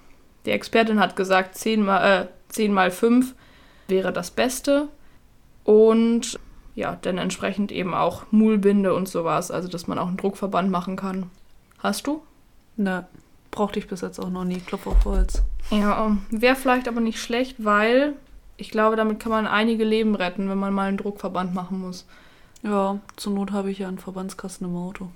die 0.46 0.52
Expertin 0.52 1.00
hat 1.00 1.16
gesagt, 1.16 1.56
10 1.56 1.84
mal, 1.84 2.22
äh, 2.24 2.28
10 2.50 2.74
mal 2.74 2.92
5 2.92 3.36
wäre 3.88 4.12
das 4.12 4.32
Beste. 4.32 4.88
Und 5.64 6.40
ja, 6.74 6.98
dann 7.02 7.18
entsprechend 7.18 7.72
eben 7.72 7.94
auch 7.94 8.24
Muhlbinde 8.32 8.94
und 8.94 9.08
sowas, 9.08 9.52
also 9.52 9.68
dass 9.68 9.88
man 9.88 10.00
auch 10.00 10.08
einen 10.08 10.18
Druckverband 10.18 10.72
machen 10.72 10.96
kann. 10.96 11.30
Hast 11.80 12.08
du? 12.08 12.24
Ne, 12.78 13.06
brauchte 13.52 13.80
ich 13.80 13.88
bis 13.88 14.02
jetzt 14.02 14.20
auch 14.20 14.30
noch 14.30 14.46
nie. 14.46 14.60
Klopf 14.60 14.88
auf 14.88 15.06
Holz. 15.06 15.44
Ja, 15.70 16.18
wäre 16.32 16.56
vielleicht 16.56 16.88
aber 16.88 17.02
nicht 17.02 17.20
schlecht, 17.22 17.64
weil 17.64 18.14
ich 18.58 18.72
glaube, 18.72 18.96
damit 18.96 19.20
kann 19.20 19.32
man 19.32 19.48
einige 19.48 19.84
Leben 19.84 20.16
retten, 20.16 20.50
wenn 20.50 20.58
man 20.58 20.74
mal 20.74 20.88
einen 20.88 20.98
Druckverband 20.98 21.54
machen 21.54 21.80
muss. 21.80 22.06
Ja, 22.64 23.00
zur 23.16 23.34
Not 23.34 23.52
habe 23.52 23.72
ich 23.72 23.80
ja 23.80 23.88
einen 23.88 23.98
Verbandskasten 23.98 24.68
im 24.68 24.76
Auto. 24.76 25.10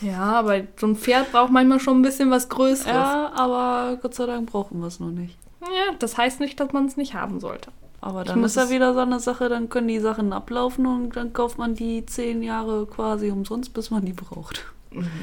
Ja, 0.00 0.20
aber 0.20 0.62
so 0.76 0.86
ein 0.86 0.96
Pferd 0.96 1.32
braucht 1.32 1.52
manchmal 1.52 1.80
schon 1.80 1.98
ein 1.98 2.02
bisschen 2.02 2.30
was 2.30 2.48
Größeres. 2.48 2.92
Ja, 2.92 3.32
aber 3.34 3.98
Gott 4.02 4.14
sei 4.14 4.26
Dank 4.26 4.50
brauchen 4.50 4.80
wir 4.80 4.88
es 4.88 5.00
noch 5.00 5.10
nicht. 5.10 5.36
Ja, 5.62 5.94
das 5.98 6.18
heißt 6.18 6.40
nicht, 6.40 6.58
dass 6.58 6.72
man 6.72 6.86
es 6.86 6.96
nicht 6.96 7.14
haben 7.14 7.38
sollte. 7.40 7.70
Aber 8.00 8.24
dann 8.24 8.42
ist 8.42 8.56
ja 8.56 8.68
wieder 8.68 8.94
so 8.94 9.00
eine 9.00 9.20
Sache, 9.20 9.48
dann 9.48 9.68
können 9.68 9.86
die 9.86 10.00
Sachen 10.00 10.32
ablaufen 10.32 10.86
und 10.86 11.14
dann 11.14 11.32
kauft 11.32 11.56
man 11.58 11.76
die 11.76 12.04
zehn 12.04 12.42
Jahre 12.42 12.84
quasi 12.86 13.30
umsonst, 13.30 13.72
bis 13.74 13.92
man 13.92 14.04
die 14.04 14.12
braucht. 14.12 14.64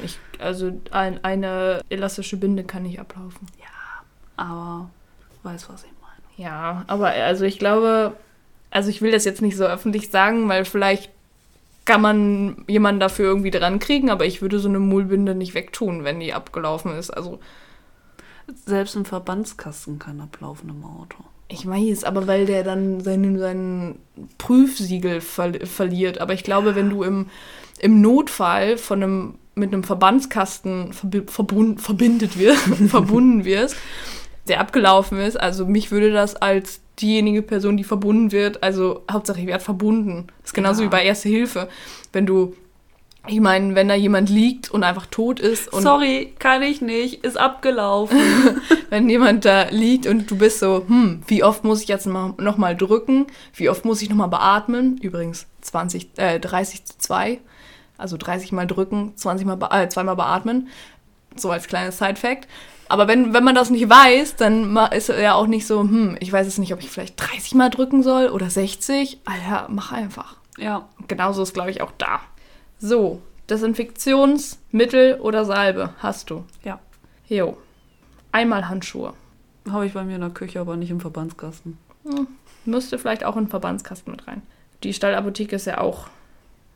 Ich, 0.03 0.17
also 0.39 0.71
ein, 0.91 1.21
eine 1.23 1.81
elastische 1.89 2.38
Binde 2.38 2.63
kann 2.63 2.83
nicht 2.83 2.99
ablaufen. 2.99 3.47
Aber 4.38 4.89
weiß, 5.43 5.67
was 5.69 5.83
ich 5.83 5.91
meine. 6.01 6.49
Ja, 6.49 6.85
aber 6.88 7.09
also 7.09 7.43
ich 7.43 7.59
glaube, 7.59 8.13
also 8.71 8.89
ich 8.89 9.01
will 9.01 9.11
das 9.11 9.25
jetzt 9.25 9.41
nicht 9.41 9.57
so 9.57 9.65
öffentlich 9.65 10.09
sagen, 10.09 10.47
weil 10.47 10.63
vielleicht 10.63 11.11
kann 11.89 12.01
man 12.01 12.65
jemanden 12.67 13.00
dafür 13.00 13.25
irgendwie 13.25 13.50
dran 13.50 13.79
kriegen, 13.79 14.12
aber 14.12 14.27
ich 14.27 14.43
würde 14.43 14.60
so 14.60 14.69
eine 14.69 14.77
Mullbinde 14.77 15.34
nicht 15.34 15.55
wegtun, 15.55 16.03
wenn 16.03 16.19
die 16.19 16.36
abgelaufen 16.36 16.93
ist. 16.93 17.10
Also 17.10 17.39
Selbst 18.63 18.96
ein 18.96 19.05
Verbandskasten 19.05 19.98
kann 19.98 20.22
ablaufen 20.22 20.69
im 20.69 20.84
Auto. 20.84 21.24
ich 21.48 21.65
weiß, 21.65 22.03
aber 22.03 22.27
weil 22.27 22.46
der 22.46 22.63
dann 22.63 23.01
seinen, 23.01 23.39
seinen 23.39 23.98
Prüfsiegel 24.38 25.19
ver 25.19 25.65
verliert. 25.65 26.22
Aber 26.22 26.34
ich 26.34 26.43
glaube, 26.43 26.75
wenn 26.75 26.91
du 26.91 27.01
im, 27.01 27.25
im 27.79 28.01
Notfall 28.01 28.77
von 28.77 29.01
einem, 29.01 29.36
mit 29.55 29.74
einem 29.74 29.84
Verbandskasten 29.84 30.93
verbi 30.93 31.24
verbund, 31.25 31.81
verbindet 31.81 32.38
wirst, 32.38 32.62
verbunden 32.88 33.46
wirst, 33.46 33.75
der 34.49 34.59
abgelaufen 34.59 35.19
ist. 35.19 35.39
Also 35.39 35.65
mich 35.65 35.91
würde 35.91 36.11
das 36.11 36.35
als 36.35 36.81
diejenige 36.99 37.41
Person, 37.41 37.77
die 37.77 37.83
verbunden 37.85 38.31
wird, 38.31 38.61
also 38.61 39.03
Hauptsache 39.09 39.39
ich 39.39 39.47
werde 39.47 39.63
verbunden. 39.63 40.27
Das 40.41 40.49
ist 40.49 40.53
genauso 40.53 40.81
Ja. 40.81 40.87
wie 40.87 40.91
bei 40.91 41.03
Erste 41.05 41.29
Hilfe. 41.29 41.69
Wenn 42.11 42.25
du, 42.25 42.55
ich 43.27 43.39
meine, 43.39 43.75
wenn 43.75 43.87
da 43.87 43.95
jemand 43.95 44.29
liegt 44.29 44.69
und 44.71 44.83
einfach 44.83 45.05
tot 45.05 45.39
ist 45.39 45.71
und 45.71 45.81
Sorry, 45.83 46.33
kann 46.39 46.61
ich 46.61 46.81
nicht, 46.81 47.23
ist 47.23 47.37
abgelaufen. 47.37 48.17
wenn 48.89 49.09
jemand 49.09 49.45
da 49.45 49.67
liegt 49.69 50.07
und 50.07 50.29
du 50.29 50.37
bist 50.37 50.59
so, 50.59 50.83
hm, 50.87 51.21
wie 51.27 51.43
oft 51.43 51.63
muss 51.63 51.81
ich 51.81 51.87
jetzt 51.87 52.05
nochmal 52.07 52.75
drücken? 52.75 53.27
Wie 53.53 53.69
oft 53.69 53.85
muss 53.85 54.01
ich 54.01 54.09
nochmal 54.09 54.29
beatmen? 54.29 54.97
Übrigens 55.01 55.47
20, 55.61 56.09
äh, 56.17 56.39
30 56.39 56.83
zu 56.85 56.97
2. 56.97 57.39
Also 57.97 58.17
30 58.17 58.51
mal 58.51 58.65
drücken, 58.67 59.13
20 59.15 59.45
mal, 59.45 59.57
äh, 59.71 59.87
zweimal 59.89 60.15
beatmen. 60.15 60.67
So 61.35 61.51
als 61.51 61.67
kleines 61.67 61.97
Side-Fact. 61.97 62.47
Aber 62.89 63.08
wenn, 63.08 63.34
wenn 63.34 63.43
man 63.43 63.55
das 63.55 63.69
nicht 63.69 63.88
weiß, 63.89 64.36
dann 64.36 64.75
ist 64.91 65.10
ja 65.10 65.36
auch 65.36 65.48
nicht 65.48 65.65
so, 65.67 65.81
hm, 65.81 66.17
ich 66.19 66.34
weiß 66.34 66.48
jetzt 66.48 66.58
nicht, 66.58 66.74
ob 66.74 66.79
ich 66.79 66.89
vielleicht 66.89 67.22
30 67.22 67.53
mal 67.55 67.69
drücken 67.69 68.01
soll 68.03 68.27
oder 68.29 68.50
60. 68.50 69.19
Alter, 69.25 69.67
mach 69.69 69.91
einfach. 69.91 70.38
ja, 70.58 70.88
Genauso 71.08 71.43
ist, 71.43 71.53
glaube 71.53 71.69
ich, 71.72 71.81
auch 71.81 71.91
da. 71.98 72.19
So, 72.79 73.22
Desinfektionsmittel 73.50 75.19
oder 75.22 75.46
Salbe 75.46 75.93
hast 76.00 76.29
du. 76.29 76.43
ja. 76.63 76.79
Jo. 77.27 77.58
Einmal 78.31 78.67
Handschuhe. 78.69 79.13
Habe 79.69 79.86
ich 79.86 79.93
bei 79.93 80.03
mir 80.03 80.15
in 80.15 80.22
der 80.22 80.29
Küche, 80.31 80.60
aber 80.60 80.75
nicht 80.77 80.89
im 80.89 81.00
Verbandskasten. 81.00 81.77
Müsste 82.65 82.98
vielleicht 82.98 83.24
auch 83.24 83.36
in 83.38 83.43
den 83.46 83.50
Verbandskasten 83.50 84.12
mit 84.12 84.27
rein. 84.27 84.41
Die 84.84 84.93
Stallapotheke 84.93 85.55
ist 85.55 85.65
ja 85.65 85.79
auch. 85.79 86.08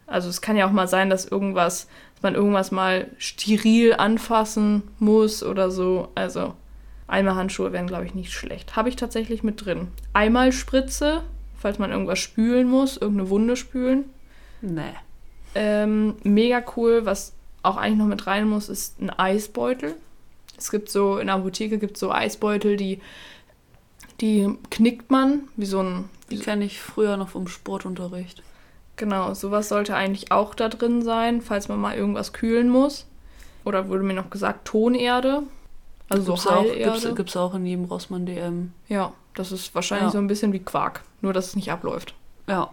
Also 0.07 0.29
es 0.29 0.41
kann 0.41 0.57
ja 0.57 0.67
auch 0.67 0.71
mal 0.71 0.87
sein, 0.87 1.09
dass 1.09 1.25
irgendwas, 1.25 1.87
dass 2.15 2.23
man 2.23 2.35
irgendwas 2.35 2.71
mal 2.71 3.09
steril 3.17 3.93
anfassen 3.93 4.83
muss 4.99 5.43
oder 5.43 5.71
so. 5.71 6.09
Also 6.15 6.53
einmal 7.07 7.35
Handschuhe 7.35 7.71
wären, 7.71 7.87
glaube 7.87 8.05
ich, 8.05 8.15
nicht 8.15 8.31
schlecht. 8.33 8.75
Habe 8.75 8.89
ich 8.89 8.95
tatsächlich 8.95 9.43
mit 9.43 9.65
drin. 9.65 9.87
Einmal 10.13 10.51
Spritze, 10.51 11.23
falls 11.57 11.79
man 11.79 11.91
irgendwas 11.91 12.19
spülen 12.19 12.69
muss, 12.69 12.97
irgendeine 12.97 13.29
Wunde 13.29 13.55
spülen. 13.55 14.05
Nee. 14.61 14.93
Ähm, 15.55 16.15
mega 16.23 16.63
cool, 16.75 17.05
was 17.05 17.33
auch 17.61 17.77
eigentlich 17.77 17.99
noch 17.99 18.07
mit 18.07 18.27
rein 18.27 18.47
muss, 18.47 18.69
ist 18.69 18.99
ein 19.01 19.09
Eisbeutel. 19.09 19.95
Es 20.57 20.71
gibt 20.71 20.89
so, 20.89 21.17
in 21.17 21.27
der 21.27 21.35
Apotheke 21.37 21.77
gibt 21.77 21.95
es 21.95 21.99
so 21.99 22.11
Eisbeutel, 22.11 22.77
die, 22.77 22.99
die 24.21 24.55
knickt 24.69 25.11
man, 25.11 25.43
wie 25.55 25.65
so 25.65 25.81
ein, 25.81 26.09
Die 26.29 26.39
kenne 26.39 26.65
ich 26.65 26.79
früher 26.81 27.17
noch 27.17 27.29
vom 27.29 27.47
Sportunterricht. 27.47 28.43
Genau, 28.95 29.33
sowas 29.33 29.69
sollte 29.69 29.95
eigentlich 29.95 30.31
auch 30.31 30.53
da 30.55 30.69
drin 30.69 31.01
sein, 31.01 31.41
falls 31.41 31.67
man 31.67 31.79
mal 31.79 31.95
irgendwas 31.95 32.31
kühlen 32.33 32.69
muss. 32.69 33.07
Oder 33.65 33.87
wurde 33.89 34.03
mir 34.03 34.13
noch 34.13 34.29
gesagt, 34.29 34.65
Tonerde. 34.65 35.43
Also 36.09 36.31
gibt's 36.33 36.43
so 36.43 36.49
auch, 36.49 36.61
Heilerde. 36.63 36.99
gibt's, 37.01 37.15
gibt's 37.15 37.37
auch 37.37 37.55
in 37.55 37.65
jedem 37.65 37.85
Rossmann 37.85 38.25
DM. 38.25 38.71
Ja, 38.89 39.13
das 39.33 39.51
ist 39.51 39.73
wahrscheinlich 39.73 40.07
Ja. 40.07 40.11
so 40.11 40.17
ein 40.19 40.27
bisschen 40.27 40.53
wie 40.53 40.59
Quark, 40.59 41.01
nur 41.21 41.33
dass 41.33 41.47
es 41.47 41.55
nicht 41.55 41.71
abläuft. 41.71 42.13
Ja. 42.47 42.69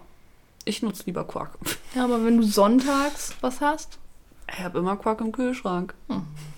Ich 0.65 0.83
nutze 0.83 1.03
lieber 1.07 1.23
Quark. 1.23 1.57
Ja, 1.95 2.03
aber 2.03 2.23
wenn 2.23 2.37
du 2.37 2.43
sonntags 2.43 3.35
was 3.41 3.61
hast, 3.61 3.97
Ich 4.53 4.59
habe 4.63 4.77
immer 4.79 4.95
Quark 4.97 5.21
im 5.21 5.31
Kühlschrank. 5.31 5.93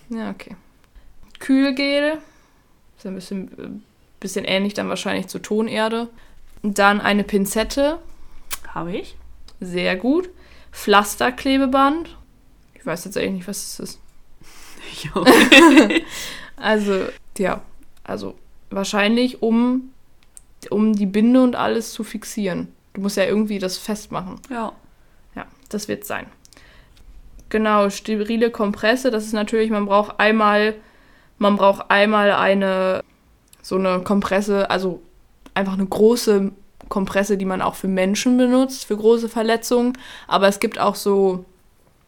ja, 0.10 0.30
okay. 0.32 0.58
Kühlgel, 1.40 2.18
ist 2.98 3.06
ein 3.06 3.16
bisschen, 3.16 3.48
äh, 3.60 3.70
bisschen 4.20 4.46
ähnlich 4.46 4.74
dann 4.74 4.90
wahrscheinlich 4.90 5.28
zur 5.28 5.42
Tonerde. 5.42 6.10
Dann 6.64 7.00
eine 7.02 7.24
Pinzette, 7.24 8.00
Habe 8.68 8.94
ich? 8.98 9.16
Sehr 9.66 9.96
gut. 9.96 10.30
Pflasterklebeband, 10.72 12.18
ich 12.74 12.86
weiß 12.86 13.06
jetzt 13.06 13.18
eigentlich 13.18 13.32
nicht, 13.34 13.48
was 13.48 13.80
es 13.80 13.80
ist. 13.80 14.00
Ja. 15.04 15.24
Also, 16.56 17.08
ja, 17.38 17.62
also 18.04 18.36
wahrscheinlich, 18.70 19.42
um, 19.42 19.92
um 20.70 20.94
die 20.94 21.08
Binde 21.08 21.42
und 21.42 21.56
alles 21.56 21.92
zu 21.92 22.04
fixieren. 22.04 22.70
Du 22.94 23.02
musst 23.02 23.18
ja 23.18 23.26
irgendwie 23.26 23.60
das 23.60 23.78
festmachen. 23.78 24.40
ja. 24.50 24.72
Ja, 25.36 25.48
das 25.70 25.88
wird 25.88 26.06
sein. 26.06 26.28
Genau, 27.50 27.90
sterile 27.90 28.52
Kompresse, 28.52 29.10
das 29.10 29.26
ist 29.26 29.34
natürlich, 29.34 29.72
man 29.72 29.88
braucht 29.88 30.20
einmal, 30.20 30.76
man 31.40 31.56
braucht 31.56 31.90
einmal 31.90 32.32
eine, 32.32 33.04
so 33.62 33.76
eine 33.76 34.02
Kompresse, 34.02 34.70
also 34.70 35.02
einfach 35.56 35.74
eine 35.74 35.86
große 35.86 36.52
Kompresse, 36.90 37.38
die 37.38 37.46
man 37.46 37.62
auch 37.62 37.76
für 37.76 37.88
Menschen 37.88 38.38
benutzt, 38.38 38.86
für 38.86 38.98
große 38.98 39.30
Verletzungen. 39.30 39.98
Aber 40.28 40.48
es 40.48 40.60
gibt 40.60 40.80
auch 40.80 40.96
so, 40.96 41.46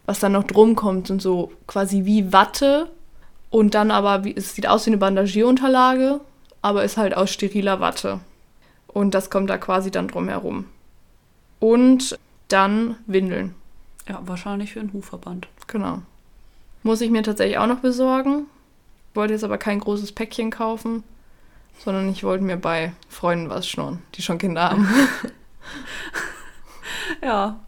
was 0.06 0.20
dann 0.20 0.32
noch 0.32 0.44
drum 0.44 0.76
kommt, 0.76 1.08
sind 1.08 1.20
so 1.20 1.52
quasi 1.66 2.04
wie 2.04 2.32
Watte 2.32 2.90
und 3.50 3.74
dann 3.74 3.90
aber, 3.90 4.24
wie, 4.24 4.36
es 4.36 4.54
sieht 4.54 4.68
aus 4.68 4.86
wie 4.86 4.90
eine 4.90 4.98
Bandagierunterlage, 4.98 6.20
aber 6.62 6.84
ist 6.84 6.96
halt 6.96 7.16
aus 7.16 7.30
steriler 7.30 7.80
Watte. 7.80 8.20
Und 8.88 9.14
das 9.14 9.30
kommt 9.30 9.50
da 9.50 9.58
quasi 9.58 9.90
dann 9.90 10.08
drum 10.08 10.28
herum. 10.28 10.66
Und 11.60 12.18
dann 12.48 12.96
Windeln. 13.06 13.54
Ja, 14.08 14.20
wahrscheinlich 14.24 14.72
für 14.72 14.80
einen 14.80 14.92
Hufverband. 14.92 15.48
Genau. 15.66 16.02
Muss 16.82 17.00
ich 17.00 17.10
mir 17.10 17.22
tatsächlich 17.22 17.58
auch 17.58 17.66
noch 17.66 17.80
besorgen. 17.80 18.46
Wollte 19.14 19.32
jetzt 19.32 19.44
aber 19.44 19.58
kein 19.58 19.80
großes 19.80 20.12
Päckchen 20.12 20.50
kaufen, 20.50 21.02
sondern 21.78 22.08
ich 22.08 22.24
wollte 22.24 22.44
mir 22.44 22.56
bei 22.56 22.92
Freunden 23.08 23.48
was 23.50 23.68
schnorren, 23.68 24.02
die 24.14 24.22
schon 24.22 24.38
Kinder 24.38 24.70
haben. 24.70 24.88
Ja. 27.22 27.60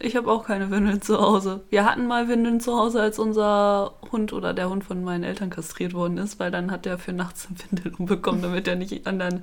Ich 0.00 0.16
habe 0.16 0.28
auch 0.30 0.44
keine 0.44 0.72
Windeln 0.72 1.00
zu 1.02 1.20
Hause. 1.20 1.62
Wir 1.70 1.84
hatten 1.84 2.08
mal 2.08 2.26
Windeln 2.28 2.58
zu 2.58 2.76
Hause, 2.76 3.00
als 3.00 3.20
unser 3.20 3.92
Hund 4.10 4.32
oder 4.32 4.52
der 4.52 4.68
Hund 4.68 4.82
von 4.82 5.04
meinen 5.04 5.22
Eltern 5.22 5.50
kastriert 5.50 5.94
worden 5.94 6.18
ist, 6.18 6.40
weil 6.40 6.50
dann 6.50 6.72
hat 6.72 6.84
er 6.84 6.98
für 6.98 7.12
nachts 7.12 7.46
eine 7.48 7.58
Windel 7.70 7.94
umbekommen, 7.98 8.42
damit 8.42 8.66
er 8.66 8.74
nicht 8.74 9.06
an, 9.06 9.20
der- 9.20 9.40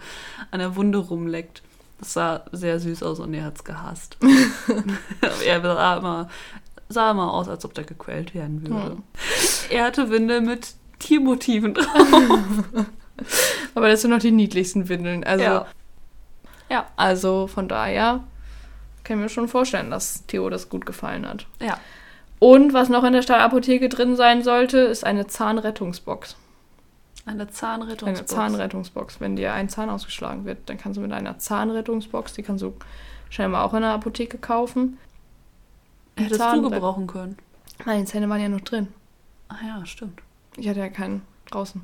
an 0.52 0.60
der 0.60 0.76
Wunde 0.76 0.98
rumleckt. 0.98 1.64
Das 2.00 2.14
sah 2.14 2.44
sehr 2.52 2.80
süß 2.82 3.02
aus 3.04 3.20
und 3.22 3.34
er 3.34 3.46
hat 3.46 3.56
es 3.56 3.64
gehasst. 3.64 4.18
er 5.46 5.62
sah 5.62 5.98
immer, 5.98 6.30
sah 6.90 7.12
immer 7.12 7.32
aus, 7.34 7.48
als 7.48 7.64
ob 7.64 7.74
der 7.74 7.86
gequält 7.86 8.36
werden 8.36 8.68
würde. 8.68 8.98
Er 9.70 9.86
hatte 9.86 10.10
Windel 10.10 10.42
mit 10.42 10.74
Tiermotiven 11.00 11.76
drauf. 11.76 12.40
aber 13.76 13.90
das 13.90 14.02
sind 14.02 14.12
noch 14.12 14.20
die 14.20 14.32
niedlichsten 14.32 14.90
Windeln. 14.90 15.24
Also, 15.24 15.44
Ja. 15.44 15.66
ja, 16.70 16.86
also 16.96 17.48
von 17.48 17.68
daher 17.68 18.22
kann 19.04 19.18
ich 19.18 19.24
mir 19.24 19.30
schon 19.30 19.48
vorstellen, 19.48 19.90
dass 19.92 20.26
Theo 20.28 20.50
das 20.50 20.70
gut 20.70 20.86
gefallen 20.86 21.28
hat. 21.28 21.48
Ja. 21.60 21.78
Und 22.40 22.74
was 22.74 22.90
noch 22.90 23.04
in 23.04 23.14
der 23.14 23.22
Stahlapotheke 23.22 23.88
drin 23.90 24.16
sein 24.16 24.44
sollte, 24.44 24.80
ist 24.80 25.04
eine 25.06 25.28
Zahnrettungsbox. 25.28 26.36
Eine 27.26 27.48
Zahnrettung. 27.50 28.10
Eine 28.10 28.26
Zahnrettungsbox. 28.26 29.20
Wenn 29.20 29.36
dir 29.36 29.54
ein 29.54 29.70
Zahn 29.70 29.90
ausgeschlagen 29.92 30.46
wird, 30.46 30.68
dann 30.68 30.78
kannst 30.80 30.98
du 30.98 31.02
mit 31.02 31.12
einer 31.14 31.38
Zahnrettungsbox, 31.38 32.34
die 32.34 32.42
kannst 32.42 32.64
du 32.64 32.74
scheinbar 33.30 33.64
auch 33.64 33.76
in 33.76 33.82
der 33.82 33.92
Apotheke 33.92 34.40
kaufen. 34.40 34.98
Hättest 36.18 36.40
du 36.42 36.44
Zahnrett- 36.44 36.74
gebrauchen 36.74 37.06
können. 37.08 37.38
Meine 37.86 38.06
Zähne 38.06 38.28
waren 38.28 38.42
ja 38.42 38.50
noch 38.50 38.62
drin. 38.62 38.88
Ah 39.50 39.56
ja, 39.66 39.86
stimmt. 39.86 40.20
Ich 40.58 40.68
hatte 40.68 40.80
ja 40.80 40.90
keinen 40.90 41.22
draußen. 41.50 41.82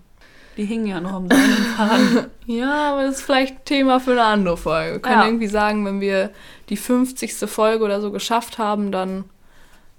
Die 0.57 0.65
hingen 0.65 0.87
ja 0.87 0.99
noch 0.99 1.13
am 1.13 1.29
seinen 1.29 1.75
Faden. 1.77 2.25
Ja, 2.47 2.93
aber 2.93 3.03
das 3.03 3.17
ist 3.17 3.21
vielleicht 3.23 3.65
Thema 3.65 3.99
für 3.99 4.11
eine 4.11 4.23
andere 4.23 4.57
Folge. 4.57 4.93
Wir 4.93 4.99
können 5.01 5.19
Ja. 5.19 5.25
irgendwie 5.25 5.47
sagen, 5.47 5.85
wenn 5.85 5.99
wir 6.01 6.31
die 6.69 6.77
50. 6.77 7.33
Folge 7.49 7.83
oder 7.83 7.99
so 8.01 8.11
geschafft 8.11 8.57
haben, 8.57 8.91
dann 8.91 9.25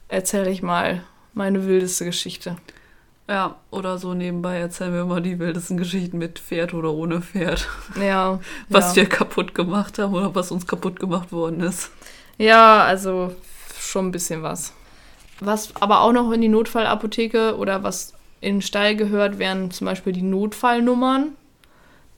erzähle 0.09 0.51
ich 0.51 0.63
mal 0.63 1.03
meine 1.35 1.67
wildeste 1.67 2.07
Geschichte. 2.07 2.57
Ja, 3.29 3.57
oder 3.71 3.99
so 3.99 4.15
nebenbei 4.15 4.57
erzählen 4.59 4.95
wir 4.95 5.03
immer 5.03 5.21
die 5.21 5.39
wildesten 5.39 5.77
Geschichten 5.77 6.17
mit 6.17 6.39
Pferd 6.39 6.73
oder 6.73 6.91
ohne 6.91 7.21
Pferd. 7.21 7.69
Ja. 8.01 8.41
Was 8.71 8.97
ja. 8.97 9.03
wir 9.03 9.09
kaputt 9.11 9.55
gemacht 9.55 9.99
haben 9.99 10.15
oder 10.15 10.35
was 10.35 10.51
uns 10.51 10.67
kaputt 10.67 10.99
gemacht 10.99 11.31
worden 11.31 11.61
ist. 11.61 11.91
Ja, 12.39 12.83
also 12.85 13.35
schon 13.79 14.07
ein 14.07 14.13
bisschen 14.13 14.43
was. 14.43 14.73
Was 15.41 15.77
aber 15.77 16.01
auch 16.01 16.13
noch 16.13 16.33
in 16.33 16.41
die 16.41 16.49
Notfallapotheke 16.49 17.57
oder 17.59 17.83
was 17.83 18.15
in 18.41 18.57
den 18.57 18.63
Stall 18.63 18.97
gehört, 18.97 19.39
wären 19.39 19.71
zum 19.71 19.87
Beispiel 19.87 20.13
die 20.13 20.23
Notfallnummern. 20.23 21.33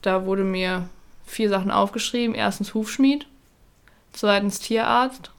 Da 0.01 0.25
wurde 0.25 0.43
mir 0.43 0.89
vier 1.25 1.49
Sachen 1.49 1.71
aufgeschrieben. 1.71 2.35
Erstens 2.35 2.73
Hufschmied, 2.73 3.27
zweitens 4.13 4.59
Tierarzt, 4.59 5.31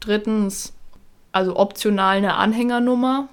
drittens, 0.00 0.72
also 1.32 1.56
optional 1.56 2.16
eine 2.16 2.34
Anhängernummer, 2.34 3.28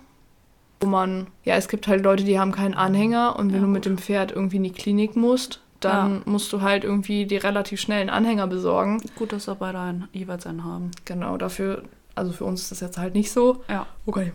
wo 0.80 0.88
man, 0.88 1.28
ja, 1.44 1.56
es 1.56 1.68
gibt 1.68 1.88
halt 1.88 2.04
Leute, 2.04 2.24
die 2.24 2.40
haben 2.40 2.52
keinen 2.52 2.76
Anhänger 2.76 3.36
und 3.38 3.48
wenn 3.48 3.62
Ja, 3.62 3.66
du 3.66 3.68
mit 3.68 3.86
dem 3.86 3.98
Pferd 3.98 4.32
irgendwie 4.32 4.58
in 4.58 4.64
die 4.64 4.72
Klinik 4.72 5.16
musst, 5.16 5.62
dann 5.80 6.22
musst 6.26 6.52
du 6.54 6.62
halt 6.62 6.84
irgendwie 6.84 7.26
die 7.26 7.38
relativ 7.38 7.80
schnell 7.80 8.02
einen 8.02 8.10
Anhänger 8.10 8.48
besorgen. 8.48 9.02
Gut, 9.16 9.32
dass 9.32 9.48
wir 9.48 9.56
beide 9.56 9.80
einen, 9.80 10.08
jeweils 10.12 10.46
einen 10.48 10.64
haben. 10.64 10.92
Genau, 11.06 11.38
dafür, 11.38 11.84
also 12.16 12.32
für 12.32 12.46
uns 12.46 12.64
ist 12.64 12.72
das 12.72 12.80
jetzt 12.80 12.98
halt 12.98 13.14
nicht 13.14 13.32
so. 13.32 13.64
Ja. 13.70 13.86
Okay. 14.06 14.34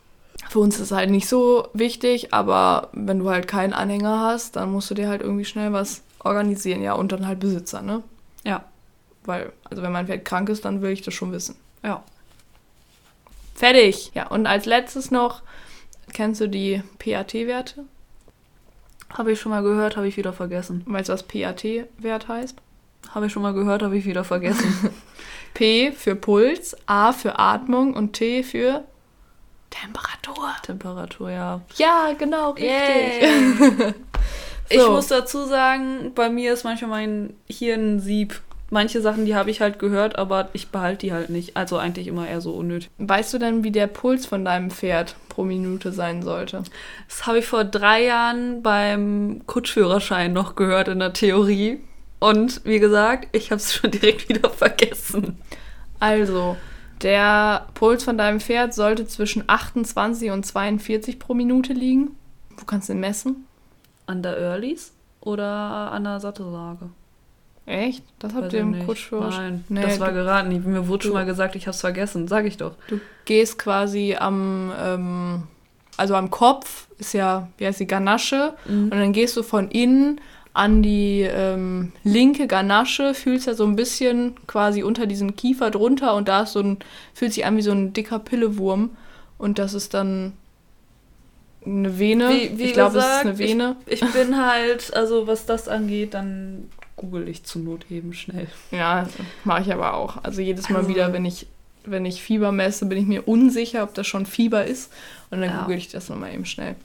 Für 0.53 0.59
uns 0.59 0.75
ist 0.75 0.83
es 0.83 0.93
halt 0.93 1.09
nicht 1.09 1.29
so 1.29 1.69
wichtig, 1.73 2.35
aber 2.35 2.91
wenn 2.93 3.21
du 3.21 3.31
halt 3.31 3.49
keinen 3.49 3.73
Anhänger 3.73 4.21
hast, 4.21 4.57
dann 4.57 4.71
musst 4.71 4.91
du 4.91 4.95
dir 4.95 5.09
halt 5.09 5.23
irgendwie 5.23 5.47
schnell 5.47 5.73
was 5.73 6.03
organisieren, 6.19 6.83
ja, 6.83 6.93
und 6.93 7.11
dann 7.11 7.27
halt 7.27 7.41
Besitzer, 7.41 7.81
ne? 7.81 8.03
Ja. 8.45 8.63
Weil, 9.25 9.51
also 9.65 9.83
wenn 9.83 9.93
mein 9.93 10.09
Pferd 10.09 10.27
krank 10.27 10.51
ist, 10.51 10.67
dann 10.67 10.83
will 10.83 10.91
ich 10.91 11.01
das 11.01 11.15
schon 11.15 11.33
wissen. 11.33 11.57
Ja. 11.83 12.05
Fertig! 13.55 14.11
Ja, 14.13 14.27
und 14.27 14.47
als 14.47 14.67
letztes 14.67 15.11
noch, 15.11 15.41
kennst 16.13 16.43
du 16.43 16.51
die 16.51 16.83
PAT-Werte? 16.99 17.87
Habe 19.09 19.33
ich 19.33 19.41
schon 19.41 19.53
mal 19.53 19.63
gehört, 19.63 19.97
habe 19.97 20.07
ich 20.07 20.19
wieder 20.19 20.35
vergessen. 20.35 20.83
Weißt 20.85 21.09
du, 21.09 21.15
was 21.15 21.23
PAT-Wert 21.23 22.29
heißt? 22.29 22.59
Habe 23.09 23.25
ich 23.25 23.33
schon 23.33 23.43
mal 23.43 23.55
gehört, 23.55 23.83
habe 23.83 23.97
ich 23.97 24.05
wieder 24.05 24.23
vergessen. 24.23 24.91
P 25.55 25.93
für 25.93 26.15
Puls, 26.15 26.77
A 26.85 27.15
für 27.15 27.39
Atmung 27.39 27.95
und 27.95 28.13
T 28.13 28.43
für 28.43 28.85
Temperatur. 29.83 30.49
Temperatur, 30.63 31.31
ja. 31.31 31.61
Ja, 31.77 32.13
genau, 32.19 32.51
richtig. 32.51 32.69
Yay. 32.71 33.95
Ich 34.69 34.81
So. 34.81 34.93
muss 34.93 35.09
dazu 35.09 35.45
sagen, 35.45 36.13
bei 36.15 36.31
mir 36.31 36.55
ist 36.55 36.65
manchmal 36.65 36.89
mein 36.91 37.35
Hirn 37.47 37.97
ein 37.97 38.01
Sieb. 38.01 38.41
Manche 38.71 39.03
Sachen, 39.03 39.27
die 39.27 39.35
habe 39.35 39.51
ich 39.51 39.61
halt 39.61 39.79
gehört, 39.79 40.17
aber 40.17 40.49
ich 40.55 40.69
behalte 40.69 41.05
die 41.07 41.13
halt 41.13 41.29
nicht. 41.29 41.59
Also 41.59 41.77
eigentlich 41.77 42.07
immer 42.07 42.27
eher 42.27 42.41
so 42.41 42.53
unnötig. 42.53 42.89
Weißt 42.97 43.35
du 43.35 43.39
denn, 43.39 43.65
wie 43.65 43.71
der 43.71 43.87
Puls 43.87 44.25
von 44.25 44.47
deinem 44.47 44.71
Pferd 44.71 45.15
pro 45.29 45.45
Minute 45.45 45.93
sein 45.93 46.23
sollte? 46.23 46.63
Das 47.07 47.27
habe 47.27 47.41
ich 47.41 47.47
vor 47.47 47.65
drei 47.65 48.05
Jahren 48.05 48.63
beim 48.63 49.43
Kutschführerschein 49.47 50.33
noch 50.33 50.55
gehört 50.55 50.89
in 50.89 51.01
der 51.01 51.13
Theorie. 51.13 51.81
Und 52.19 52.63
wie 52.65 52.79
gesagt, 52.79 53.29
ich 53.37 53.51
habe 53.51 53.59
es 53.61 53.75
schon 53.75 53.91
direkt 53.91 54.27
wieder 54.31 54.49
vergessen. 54.49 55.37
Also, 56.01 56.57
der 57.03 57.67
Puls 57.75 58.05
von 58.05 58.19
deinem 58.19 58.41
Pferd 58.41 58.75
sollte 58.75 59.07
zwischen 59.07 59.45
28 59.47 60.31
und 60.31 60.45
42 60.45 61.19
pro 61.19 61.35
Minute 61.35 61.73
liegen. 61.73 62.17
Wo 62.57 62.65
kannst 62.65 62.89
du 62.89 62.93
den 62.93 63.01
messen? 63.01 63.47
An 64.07 64.23
der 64.23 64.39
Earlys 64.39 64.93
oder 65.21 65.47
an 65.47 66.05
der 66.05 66.21
Sattellage? 66.21 66.91
Echt? 67.67 68.03
Das 68.19 68.35
habt 68.35 68.53
ihr 68.53 68.61
im 68.61 68.73
nicht. 68.73 68.87
Kutschführerschein? 68.87 69.65
Nein, 69.69 69.85
das 69.85 70.01
war 70.01 70.13
geraten. 70.13 70.49
Mir 70.49 70.89
wurde 70.89 71.05
schon 71.05 71.13
mal 71.13 71.25
gesagt, 71.25 71.55
ich 71.55 71.67
habe 71.67 71.75
es 71.75 71.81
vergessen. 71.81 72.27
Sag 72.27 72.45
ich 72.45 72.57
doch. 72.57 72.75
du 72.89 73.01
gehst 73.25 73.59
quasi 73.59 74.17
am, 74.19 74.73
ähm, 74.81 75.43
also 75.97 76.17
am 76.17 76.31
Kopf, 76.31 76.89
ist 76.99 77.15
ja, 77.15 77.49
wie 77.59 77.67
heißt 77.67 77.79
die, 77.81 77.87
Ganasche. 77.87 78.55
Mhm. 78.65 78.85
Und 78.85 78.91
dann 78.93 79.13
gehst 79.13 79.37
du 79.37 79.43
von 79.45 79.71
innen 79.71 80.21
an 80.55 80.83
die 80.83 81.23
ähm, 81.23 81.93
linke 82.05 82.47
Ganasche, 82.47 83.15
fühlst 83.15 83.47
ja 83.47 83.55
so 83.55 83.65
ein 83.65 83.75
bisschen 83.77 84.35
quasi 84.47 84.83
unter 84.83 85.07
diesen 85.07 85.35
Kiefer 85.35 85.71
drunter 85.71 86.15
und 86.15 86.29
da 86.29 86.43
ist 86.43 86.53
so 86.53 86.61
ein, 86.61 86.79
fühlt 87.15 87.33
sich 87.33 87.47
an 87.47 87.57
wie 87.57 87.63
so 87.63 87.73
ein 87.73 87.93
dicker 87.95 88.19
Pillewurm. 88.19 88.91
Und 89.39 89.59
das 89.59 89.73
ist 89.75 89.95
dann 89.95 90.35
eine 91.65 91.99
Vene. 91.99 92.29
Wie- 92.31 92.59
wie 92.59 92.63
ich 92.65 92.73
glaube, 92.75 92.99
es 92.99 93.05
ist 93.05 93.11
eine 93.23 93.39
Vene. 93.39 93.77
Ich 93.87 94.01
bin 94.13 94.37
halt, 94.45 94.93
also 94.95 95.27
was 95.27 95.47
das 95.47 95.69
angeht, 95.69 96.15
dann 96.15 96.69
google 96.97 97.29
ich 97.29 97.45
zur 97.45 97.63
Not 97.63 97.87
eben 97.91 98.13
schnell. 98.13 98.47
Ja, 98.71 99.09
mache 99.45 99.63
ich 99.63 99.73
aber 99.73 99.95
auch. 99.95 100.23
Also 100.23 100.41
jedes 100.43 100.69
Mal 100.69 100.79
Also- 100.79 100.89
wieder, 100.91 101.13
wenn 101.13 101.25
ich, 101.25 101.47
wenn 101.85 102.05
ich 102.05 102.23
Fieber 102.23 102.53
messe, 102.53 102.87
bin 102.87 102.99
ich 102.99 103.07
mir 103.07 103.23
unsicher, 103.27 103.83
ob 103.85 103.95
das 103.95 104.07
schon 104.07 104.27
Fieber 104.27 104.65
ist. 104.65 104.93
Und 105.31 105.41
dann 105.41 105.51
Ja. 105.51 105.63
google 105.63 105.79
ich 105.79 105.89
das 105.89 106.09
nochmal 106.11 106.35
eben 106.35 106.45
schnell. 106.45 106.77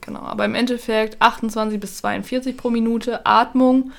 Genau, 0.00 0.20
aber 0.20 0.44
im 0.44 0.54
Endeffekt 0.54 1.20
28 1.20 1.80
bis 1.80 1.98
42 1.98 2.56
pro 2.56 2.70
Minute 2.70 3.26
Atmung, 3.26 3.92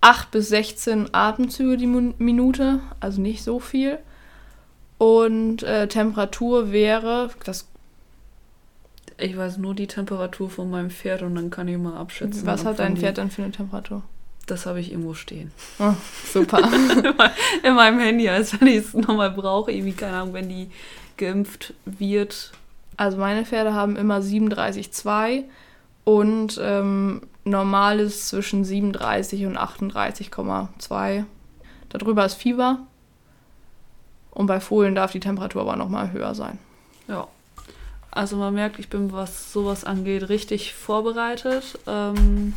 8 0.00 0.30
bis 0.30 0.48
16 0.48 1.12
Atemzüge 1.12 1.76
die 1.76 1.86
Minute, 1.86 2.80
also 3.00 3.20
nicht 3.20 3.42
so 3.42 3.58
viel. 3.60 3.98
Und 4.98 5.62
äh, 5.62 5.86
Temperatur 5.88 6.72
wäre, 6.72 7.30
das, 7.44 7.66
Ich 9.16 9.36
weiß 9.36 9.58
nur 9.58 9.74
die 9.74 9.86
Temperatur 9.86 10.50
von 10.50 10.70
meinem 10.70 10.90
Pferd 10.90 11.22
und 11.22 11.34
dann 11.34 11.50
kann 11.50 11.68
ich 11.68 11.78
mal 11.78 11.96
abschätzen. 11.96 12.46
was 12.46 12.64
hat 12.64 12.78
dein 12.78 12.96
Pferd 12.96 13.18
dann 13.18 13.30
für 13.30 13.42
eine 13.42 13.52
Temperatur? 13.52 14.02
Das 14.46 14.64
habe 14.64 14.80
ich 14.80 14.90
irgendwo 14.90 15.12
stehen. 15.14 15.52
Oh, 15.78 15.92
super. 16.32 16.58
In 17.62 17.74
meinem 17.74 18.00
Handy, 18.00 18.28
als 18.30 18.58
wenn 18.58 18.68
ich 18.68 18.76
es 18.76 18.94
nochmal 18.94 19.30
brauche. 19.30 19.70
Irgendwie, 19.70 19.92
keine 19.92 20.16
Ahnung, 20.16 20.32
wenn 20.32 20.48
die 20.48 20.70
geimpft 21.18 21.74
wird. 21.84 22.52
Also 22.98 23.16
meine 23.16 23.46
Pferde 23.46 23.72
haben 23.72 23.96
immer 23.96 24.18
37,2 24.18 25.44
und 26.04 26.60
ähm, 26.62 27.22
normal 27.44 28.00
ist 28.00 28.28
zwischen 28.28 28.64
37 28.64 29.46
und 29.46 29.56
38,2. 29.56 31.24
Darüber 31.88 32.26
ist 32.26 32.34
Fieber. 32.34 32.80
Und 34.30 34.46
bei 34.46 34.60
Fohlen 34.60 34.94
darf 34.94 35.12
die 35.12 35.20
Temperatur 35.20 35.62
aber 35.62 35.76
nochmal 35.76 36.12
höher 36.12 36.34
sein. 36.34 36.58
Ja. 37.08 37.26
Also 38.10 38.36
man 38.36 38.52
merkt, 38.52 38.78
ich 38.78 38.90
bin, 38.90 39.12
was 39.12 39.52
sowas 39.52 39.84
angeht, 39.84 40.28
richtig 40.28 40.74
vorbereitet. 40.74 41.78
Ähm, 41.86 42.52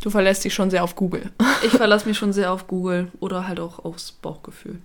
Du 0.00 0.10
verlässt 0.10 0.44
dich 0.44 0.54
schon 0.54 0.70
sehr 0.70 0.84
auf 0.84 0.94
Google. 0.94 1.30
ich 1.62 1.72
verlasse 1.72 2.06
mich 2.08 2.16
schon 2.16 2.32
sehr 2.32 2.52
auf 2.52 2.68
Google 2.68 3.10
oder 3.20 3.48
halt 3.48 3.58
auch 3.60 3.84
aufs 3.84 4.12
Bauchgefühl. 4.12 4.78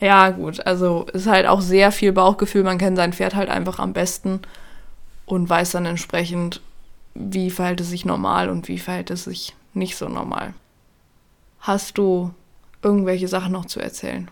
Ja, 0.00 0.30
gut. 0.30 0.66
Also 0.66 1.06
ist 1.12 1.26
halt 1.26 1.46
auch 1.46 1.60
sehr 1.60 1.92
viel 1.92 2.12
Bauchgefühl. 2.12 2.64
Man 2.64 2.78
kennt 2.78 2.96
sein 2.96 3.12
Pferd 3.12 3.34
halt 3.34 3.48
einfach 3.48 3.78
am 3.78 3.92
besten 3.92 4.40
und 5.26 5.48
weiß 5.48 5.70
dann 5.72 5.86
entsprechend, 5.86 6.60
wie 7.14 7.50
verhält 7.50 7.80
es 7.80 7.90
sich 7.90 8.04
normal 8.04 8.50
und 8.50 8.68
wie 8.68 8.78
verhält 8.78 9.10
es 9.10 9.24
sich 9.24 9.54
nicht 9.72 9.96
so 9.96 10.08
normal. 10.08 10.54
Hast 11.60 11.96
du 11.98 12.32
irgendwelche 12.82 13.28
Sachen 13.28 13.52
noch 13.52 13.64
zu 13.66 13.80
erzählen? 13.80 14.30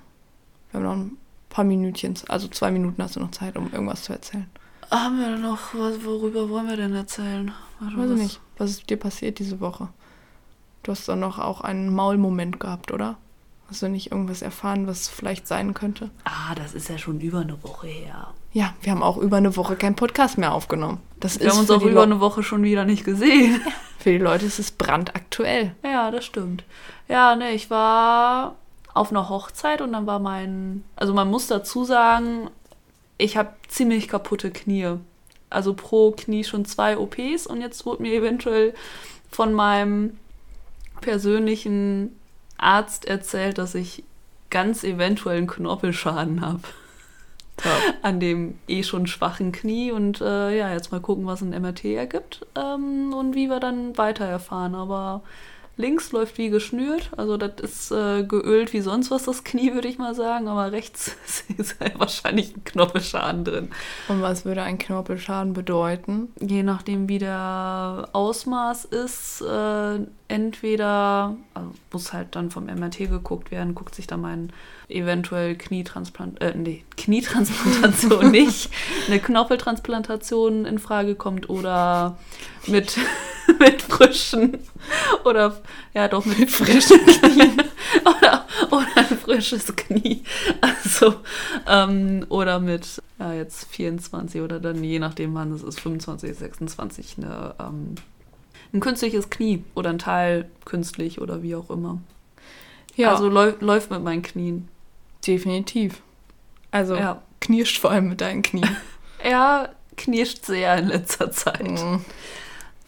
Wir 0.71 0.81
haben 0.81 0.85
noch 0.85 0.97
ein 0.97 1.17
paar 1.49 1.65
Minütchen, 1.65 2.15
also 2.29 2.49
zwei 2.49 2.71
Minuten 2.71 3.03
hast 3.03 3.17
du 3.17 3.21
noch 3.21 3.31
Zeit, 3.31 3.57
um 3.57 3.73
irgendwas 3.73 4.05
zu 4.05 4.13
erzählen. 4.13 4.51
Haben 4.91 5.19
wir 5.21 5.37
noch 5.39 5.59
was, 5.75 6.05
worüber 6.05 6.51
wollen 6.51 6.69
wir 6.69 6.77
denn 6.77 6.95
erzählen? 6.95 7.53
Warte, 7.81 7.97
Weiß 7.97 8.05
ich 8.05 8.11
was- 8.13 8.19
nicht. 8.19 8.41
Was 8.59 8.71
ist 8.71 8.91
dir 8.91 8.97
passiert 8.99 9.39
diese 9.39 9.61
Woche? 9.61 9.89
Du 10.83 10.93
hast 10.93 11.09
doch 11.09 11.17
noch 11.17 11.39
auch 11.39 11.61
einen 11.63 11.95
Maulmoment 11.95 12.61
gehabt, 12.61 12.93
oder? 12.93 13.17
Hast 13.73 13.81
du 13.81 13.89
nicht 13.89 14.13
irgendwas 14.13 14.43
erfahren, 14.43 14.87
was 14.87 15.09
vielleicht 15.09 15.49
sein 15.49 15.73
könnte? 15.73 16.11
Ah, 16.25 16.55
das 16.55 16.75
ist 16.75 16.91
ja 16.91 16.99
schon 16.99 17.21
über 17.23 17.41
eine 17.41 17.63
Woche 17.63 17.87
her. 17.87 18.29
Ja, 18.53 18.75
wir 18.83 18.93
haben 18.93 19.03
auch 19.03 19.17
über 19.17 19.39
eine 19.39 19.57
Woche 19.57 19.77
keinen 19.77 19.97
Podcast 19.97 20.37
mehr 20.37 20.53
aufgenommen. 20.53 21.01
Das 21.21 21.41
Wir 21.41 21.47
ist 21.47 21.53
haben 21.55 21.61
uns 21.61 21.71
auch 21.71 21.81
über 21.81 21.91
Leu- 21.93 22.03
eine 22.03 22.21
Woche 22.21 22.43
schon 22.43 22.63
wieder 22.65 22.85
nicht 22.85 23.03
gesehen. 23.07 23.63
für 23.99 24.11
die 24.11 24.19
Leute 24.19 24.45
ist 24.45 24.59
es 24.59 24.73
brandaktuell. 24.73 25.75
Ja, 25.83 26.11
das 26.11 26.27
stimmt. 26.27 26.65
Ja, 27.09 27.35
ne, 27.35 27.53
ich 27.53 27.71
war 27.71 28.57
auf 28.93 29.11
einer 29.11 29.31
Hochzeit 29.31 29.81
und 29.81 29.95
dann 29.95 30.07
war 30.07 30.19
mein, 30.19 30.85
also 30.97 31.15
man 31.15 31.31
muss 31.31 31.47
dazu 31.47 31.85
sagen, 31.85 32.51
ich 33.17 33.39
habe 33.39 33.55
ziemlich 33.69 34.07
kaputte 34.07 34.51
Knie. 34.51 34.97
Also 35.49 35.73
pro 35.73 36.11
Knie 36.11 36.45
schon 36.45 36.67
zwei 36.67 36.99
OPs 36.99 37.47
und 37.47 37.63
jetzt 37.63 37.87
wurde 37.87 38.03
mir 38.03 38.13
eventuell 38.13 38.75
von 39.31 39.55
meinem 39.55 40.19
persönlichen 41.01 42.19
Arzt 42.59 43.05
erzählt, 43.05 43.59
dass 43.59 43.75
ich 43.75 44.05
ganz 44.51 44.85
eventuell 44.85 45.39
einen 45.39 45.47
Knorpelschaden 45.47 46.41
habe 46.41 46.63
an 48.03 48.21
dem 48.21 48.59
eh 48.69 48.83
schon 48.83 49.07
schwachen 49.07 49.53
Knie 49.53 49.93
und 49.93 50.21
äh, 50.21 50.57
ja, 50.57 50.73
jetzt 50.73 50.93
mal 50.93 51.01
gucken, 51.01 51.27
was 51.27 51.43
ein 51.43 51.51
MRT 51.51 51.85
ergibt 51.85 52.47
ähm, 52.55 53.13
und 53.15 53.35
wie 53.35 53.49
wir 53.49 53.61
dann 53.61 53.97
weiter 53.99 54.25
erfahren. 54.25 54.75
Aber 54.75 55.23
links 55.83 56.13
läuft 56.13 56.39
wie 56.39 56.49
geschnürt, 56.49 57.11
also 57.17 57.37
das 57.37 57.61
ist 57.61 57.91
äh, 57.91 58.25
geölt 58.25 58.73
wie 58.73 58.81
sonst 58.81 59.11
was 59.11 59.25
das 59.25 59.45
Knie, 59.45 59.75
würde 59.75 59.89
ich 59.89 59.99
mal 59.99 60.15
sagen, 60.15 60.49
aber 60.49 60.73
rechts 60.73 61.15
ist 61.59 61.77
ja 61.81 61.89
wahrscheinlich 61.99 62.57
ein 62.57 62.65
Knorpelschaden 62.65 63.45
drin. 63.45 63.69
Und 64.09 64.23
was 64.23 64.45
würde 64.45 64.63
ein 64.63 64.79
Knorpelschaden 64.79 65.53
bedeuten? 65.53 66.29
Je 66.41 66.63
nachdem, 66.63 67.09
wie 67.09 67.19
der 67.19 68.09
Ausmaß 68.13 68.87
ist, 68.87 69.43
äh, 69.43 69.99
entweder 70.29 71.37
also 71.53 71.71
muss 71.93 72.13
halt 72.13 72.37
dann 72.37 72.51
vom 72.51 72.65
MRT 72.65 73.11
geguckt 73.11 73.51
werden, 73.51 73.75
guckt 73.75 73.95
sich 73.95 74.07
dann 74.07 74.23
mein 74.23 74.53
eventuell 74.95 75.57
Knietransplant, 75.57 76.41
äh, 76.41 76.55
nee, 76.57 76.85
Knietransplantation 76.97 78.31
nicht, 78.31 78.71
eine 79.07 79.19
Knorpeltransplantation 79.19 80.65
in 80.65 80.79
Frage 80.79 81.15
kommt 81.15 81.51
oder 81.51 82.19
mit, 82.67 82.97
mit 83.59 83.83
frischen 83.83 84.59
oder 85.25 85.57
ja 85.95 86.09
doch 86.09 86.25
mit 86.25 86.51
frischen 86.51 87.05
Knien 87.07 87.63
oder, 88.05 88.47
oder 88.71 88.87
ein 88.97 89.19
frisches 89.19 89.75
Knie. 89.77 90.23
Also 90.61 91.15
ähm, 91.67 92.27
oder 92.29 92.61
mit 92.61 93.03
ja, 93.19 93.33
jetzt 93.33 93.67
24 93.71 94.41
oder 94.41 94.61
dann 94.61 94.83
je 94.83 94.99
nachdem 94.99 95.35
wann 95.35 95.53
es 95.53 95.63
ist, 95.63 95.81
25, 95.81 96.37
26 96.37 97.17
eine, 97.19 97.55
ähm, 97.61 97.95
ein 98.73 98.81
künstliches 98.81 99.31
Knie 99.31 99.65
oder 99.75 99.91
ein 99.91 99.99
Teil 99.99 100.49
künstlich 100.65 101.21
oder 101.21 101.43
wie 101.43 101.55
auch 101.55 101.71
immer. 101.71 102.01
Ja, 102.97 103.13
Also 103.13 103.29
läu 103.29 103.55
läuft 103.61 103.91
mit 103.91 104.03
meinen 104.03 104.23
Knien. 104.23 104.69
Definitiv. 105.27 106.01
Also 106.71 106.97
Ja. 106.97 107.23
knirscht 107.41 107.79
vor 107.79 107.91
allem 107.91 108.09
mit 108.09 108.21
deinen 108.21 108.43
Knien. 108.43 108.77
Er 109.25 109.69
knirscht 109.97 110.45
sehr 110.47 110.77
in 110.79 110.89
letzter 110.89 111.31
Zeit. 111.31 111.63
Mhm. 111.63 112.05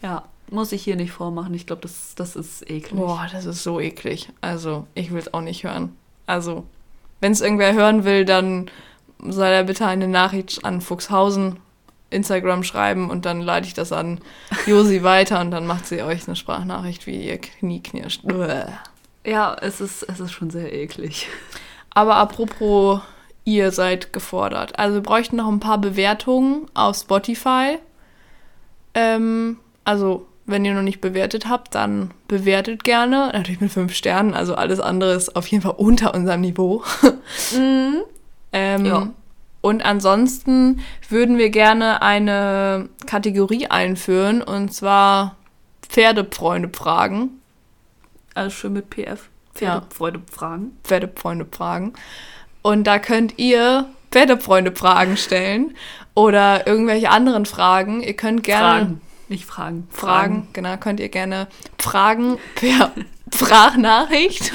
Ja, 0.01 0.23
muss 0.51 0.73
ich 0.73 0.83
hier 0.83 0.97
nicht 0.97 1.11
vormachen. 1.13 1.53
Ich 1.53 1.65
glaube, 1.65 1.81
das, 1.83 2.13
das 2.15 2.35
ist 2.35 2.69
eklig. 2.69 2.99
Boah, 2.99 3.25
das 3.31 3.45
ist 3.45 3.63
so 3.63 3.79
eklig. 3.79 4.29
Also, 4.41 4.85
ich 4.95 5.11
will 5.11 5.19
es 5.19 5.33
auch 5.33 5.39
nicht 5.39 5.63
hören. 5.63 5.95
Also, 6.25 6.65
wenn 7.21 7.31
es 7.31 7.39
irgendwer 7.39 7.73
hören 7.73 8.03
will, 8.03 8.25
dann 8.25 8.69
soll 9.19 9.47
er 9.47 9.63
bitte 9.63 9.85
eine 9.87 10.09
Nachricht 10.09 10.65
an 10.65 10.81
Fuchshausen 10.81 11.55
Instagram 12.09 12.63
schreiben 12.63 13.09
und 13.09 13.25
dann 13.25 13.39
leite 13.41 13.67
ich 13.67 13.73
das 13.73 13.93
an 13.93 14.19
Josi 14.67 15.03
weiter 15.03 15.39
und 15.39 15.51
dann 15.51 15.65
macht 15.65 15.87
sie 15.87 16.01
euch 16.03 16.27
eine 16.27 16.35
Sprachnachricht, 16.35 17.07
wie 17.07 17.25
ihr 17.27 17.37
Knie 17.39 17.81
knirscht. 17.81 18.23
Ja, 19.25 19.55
es 19.61 19.79
ist, 19.79 20.03
es 20.03 20.19
ist 20.19 20.33
schon 20.33 20.49
sehr 20.49 20.73
eklig. 20.73 21.27
Aber 21.95 22.17
apropos, 22.17 22.99
ihr 23.45 23.71
seid 23.71 24.13
gefordert. 24.13 24.77
Also 24.77 24.95
wir 24.95 25.01
bräuchten 25.01 25.37
noch 25.37 25.47
ein 25.47 25.59
paar 25.59 25.79
Bewertungen 25.79 26.67
auf 26.75 26.97
Spotify. 26.97 27.79
Ähm, 28.93 29.57
Also, 29.83 30.27
wenn 30.47 30.65
ihr 30.65 30.73
noch 30.73 30.81
nicht 30.81 30.99
bewertet 31.01 31.47
habt, 31.47 31.73
dann 31.75 32.11
bewertet 32.27 32.83
gerne. 32.83 33.29
Natürlich 33.33 33.61
mit 33.61 33.71
fünf 33.71 33.93
Sternen. 33.93 34.33
Also 34.33 34.55
alles 34.55 34.79
andere 34.79 35.13
ist 35.13 35.35
auf 35.35 35.47
jeden 35.47 35.63
Fall 35.63 35.75
unter 35.77 36.13
unserem 36.13 36.41
Niveau. 36.41 36.83
Mhm. 37.55 38.01
ähm, 38.53 38.85
ja. 38.85 39.07
Und 39.61 39.83
ansonsten 39.83 40.79
würden 41.09 41.37
wir 41.39 41.49
gerne 41.49 42.01
eine 42.03 42.89
Kategorie 43.07 43.67
einführen. 43.67 44.41
Und 44.43 44.73
zwar 44.73 45.35
Pferdefreunde 45.81 46.69
fragen. 46.71 47.41
Also 48.35 48.51
schön 48.51 48.73
mit 48.73 48.89
PF. 48.91 49.29
Pferdefreunde 49.55 50.21
fragen. 50.31 50.77
Pferdefreunde 50.83 51.47
fragen. 51.51 51.93
Und 52.61 52.85
da 52.85 52.99
könnt 52.99 53.37
ihr 53.37 53.87
Pferdefreunde 54.11 54.75
Fragen 54.75 55.17
stellen 55.17 55.75
oder 56.13 56.67
irgendwelche 56.67 57.09
anderen 57.09 57.45
Fragen. 57.45 58.01
Ihr 58.01 58.15
könnt 58.15 58.43
gerne. 58.43 58.79
Fragen. 58.79 59.01
Nicht 59.27 59.45
Fragen. 59.45 59.87
Fragen, 59.89 60.33
Fragen. 60.35 60.47
genau. 60.53 60.77
Könnt 60.77 60.99
ihr 60.99 61.09
gerne 61.09 61.47
Fragen 61.79 62.37
per 62.55 62.91
Sprachnachricht 63.33 64.53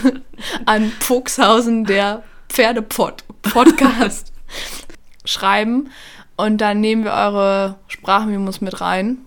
an 0.65 0.93
Fuchshausen, 1.01 1.85
der 1.85 2.23
Pferdepod-Podcast, 2.49 4.33
schreiben. 5.25 5.91
Und 6.37 6.61
dann 6.61 6.81
nehmen 6.81 7.05
wir 7.05 7.13
eure 7.13 7.77
Sprachmemos 7.89 8.61
mit 8.61 8.81
rein 8.81 9.19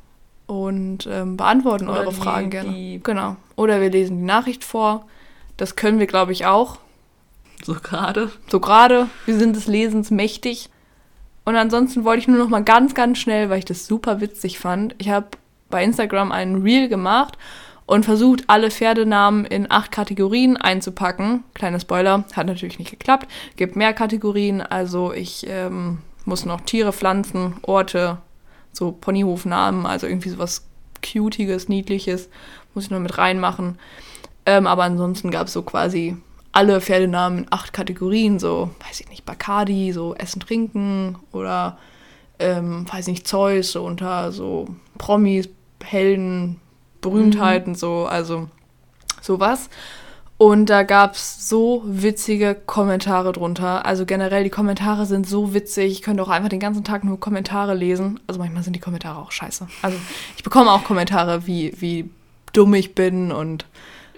und 0.48 1.08
ähm, 1.08 1.38
beantworten 1.38 1.88
Oder 1.88 2.02
eure 2.02 2.10
die, 2.14 2.16
Fragen 2.16 2.50
gerne. 2.50 3.00
Genau. 3.04 3.36
Oder 3.56 3.82
wir 3.82 3.90
lesen 3.90 4.20
die 4.20 4.26
Nachricht 4.26 4.64
vor. 4.64 5.06
Das 5.58 5.76
können 5.76 6.00
wir, 6.00 6.08
glaube 6.08 6.32
ich, 6.32 6.46
auch. 6.46 6.80
So 7.64 7.74
gerade. 7.74 8.32
So 8.50 8.60
gerade. 8.60 9.10
Wir 9.26 9.38
sind 9.38 9.56
des 9.56 9.68
Lesens 9.68 10.12
mächtig. 10.12 10.70
Und 11.46 11.56
ansonsten 11.56 12.04
wollte 12.04 12.22
ich 12.22 12.28
nur 12.28 12.38
noch 12.38 12.50
mal 12.50 12.64
ganz, 12.64 12.94
ganz 12.94 13.18
schnell, 13.18 13.50
weil 13.50 13.60
ich 13.60 13.66
das 13.66 13.86
super 13.86 14.22
witzig 14.22 14.60
fand. 14.60 14.96
Ich 14.98 15.10
habe 15.10 15.28
bei 15.70 15.84
Instagram 15.84 16.32
einen 16.32 16.62
Reel 16.62 16.88
gemacht 16.88 17.38
und 17.86 18.06
versucht, 18.06 18.44
alle 18.48 18.72
Pferdenamen 18.72 19.46
in 19.46 19.70
acht 19.70 19.92
Kategorien 19.92 20.56
einzupacken. 20.58 21.44
Kleiner 21.54 21.80
Spoiler, 21.80 22.24
hat 22.34 22.48
natürlich 22.48 22.80
nicht 22.80 22.92
geklappt. 22.92 23.28
Gibt 23.58 23.76
mehr 23.76 23.94
Kategorien, 23.94 24.62
also 24.62 25.12
ich 25.14 25.46
ähm, 25.50 26.00
muss 26.26 26.46
noch 26.46 26.62
Tiere, 26.62 26.94
Pflanzen, 26.94 27.56
Orte, 27.64 28.20
so 28.72 28.92
Ponyhofnamen, 28.92 29.86
also 29.86 30.08
irgendwie 30.08 30.30
sowas 30.30 30.66
Cutiges, 31.02 31.68
Niedliches, 31.68 32.30
muss 32.74 32.86
ich 32.86 32.90
noch 32.90 33.00
mit 33.00 33.18
reinmachen. 33.18 33.78
Ähm, 34.46 34.68
aber 34.68 34.84
ansonsten 34.84 35.32
gab 35.32 35.48
es 35.48 35.54
so 35.54 35.62
quasi 35.62 36.18
alle 36.52 36.82
Pferdenamen 36.82 37.40
in 37.40 37.48
acht 37.50 37.74
Kategorien, 37.74 38.40
so, 38.40 38.70
weiß 38.88 39.02
ich 39.02 39.10
nicht, 39.10 39.26
Bacardi, 39.26 39.92
so 39.92 40.14
Essen, 40.16 40.40
Trinken 40.40 41.18
oder, 41.32 41.78
ähm, 42.40 42.86
weiß 42.92 43.08
ich 43.08 43.14
nicht, 43.14 43.28
Zeus, 43.28 43.72
so 43.72 43.84
unter 43.84 44.32
so 44.32 44.68
Promis, 44.98 45.50
Helden, 45.84 46.60
Berühmtheiten, 47.02 47.74
mhm. 47.74 47.78
so, 47.78 48.06
also 48.06 48.48
sowas. 49.22 49.70
Und 50.38 50.70
da 50.70 50.84
gab 50.84 51.14
es 51.14 51.48
so 51.48 51.84
witzige 51.86 52.56
Kommentare 52.56 53.32
drunter. 53.32 53.86
Also 53.86 54.06
generell, 54.06 54.44
die 54.44 54.50
Kommentare 54.50 55.06
sind 55.06 55.28
so 55.28 55.54
witzig. 55.54 55.92
Ich 55.92 56.02
könnte 56.02 56.22
auch 56.22 56.30
einfach 56.30 56.50
den 56.50 56.60
ganzen 56.60 56.84
Tag 56.84 57.04
nur 57.04 57.20
Kommentare 57.20 57.76
lesen. 57.76 58.20
Also 58.28 58.40
manchmal 58.40 58.64
sind 58.64 58.76
die 58.76 58.80
Kommentare 58.80 59.20
auch 59.20 59.32
scheiße. 59.32 59.68
Also 59.82 59.98
ich 60.36 60.44
bekomme 60.44 60.72
auch 60.72 60.84
Kommentare, 60.84 61.48
wie, 61.48 61.74
wie 61.80 62.10
dumm 62.52 62.74
ich 62.74 62.94
bin 62.94 63.32
und 63.32 63.66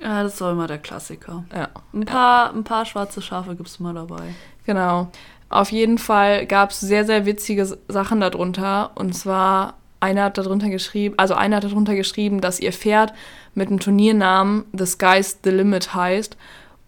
ja, 0.01 0.23
das 0.23 0.33
ist 0.33 0.41
doch 0.41 0.51
immer 0.51 0.67
der 0.67 0.77
Klassiker. 0.77 1.45
Ja. 1.53 1.69
Ein 1.93 2.05
paar, 2.05 2.53
ein 2.53 2.63
paar 2.63 2.85
schwarze 2.85 3.21
Schafe 3.21 3.55
gibt 3.55 3.69
es 3.69 3.79
mal 3.79 3.93
dabei. 3.93 4.33
Genau. 4.65 5.09
Auf 5.49 5.71
jeden 5.71 5.97
Fall 5.97 6.45
gab 6.45 6.71
es 6.71 6.79
sehr, 6.79 7.05
sehr 7.05 7.25
witzige 7.25 7.77
Sachen 7.87 8.19
darunter. 8.19 8.91
Und 8.95 9.13
zwar, 9.13 9.75
einer 9.99 10.25
hat 10.25 10.37
darunter 10.37 10.69
geschrieben, 10.69 11.15
also 11.17 11.33
einer 11.33 11.57
hat 11.57 11.63
darunter 11.63 11.95
geschrieben, 11.95 12.41
dass 12.41 12.59
ihr 12.59 12.73
Pferd 12.73 13.13
mit 13.53 13.69
dem 13.69 13.79
Turniernamen 13.79 14.65
The 14.73 14.85
Sky's 14.85 15.39
the 15.43 15.51
Limit 15.51 15.93
heißt. 15.93 16.35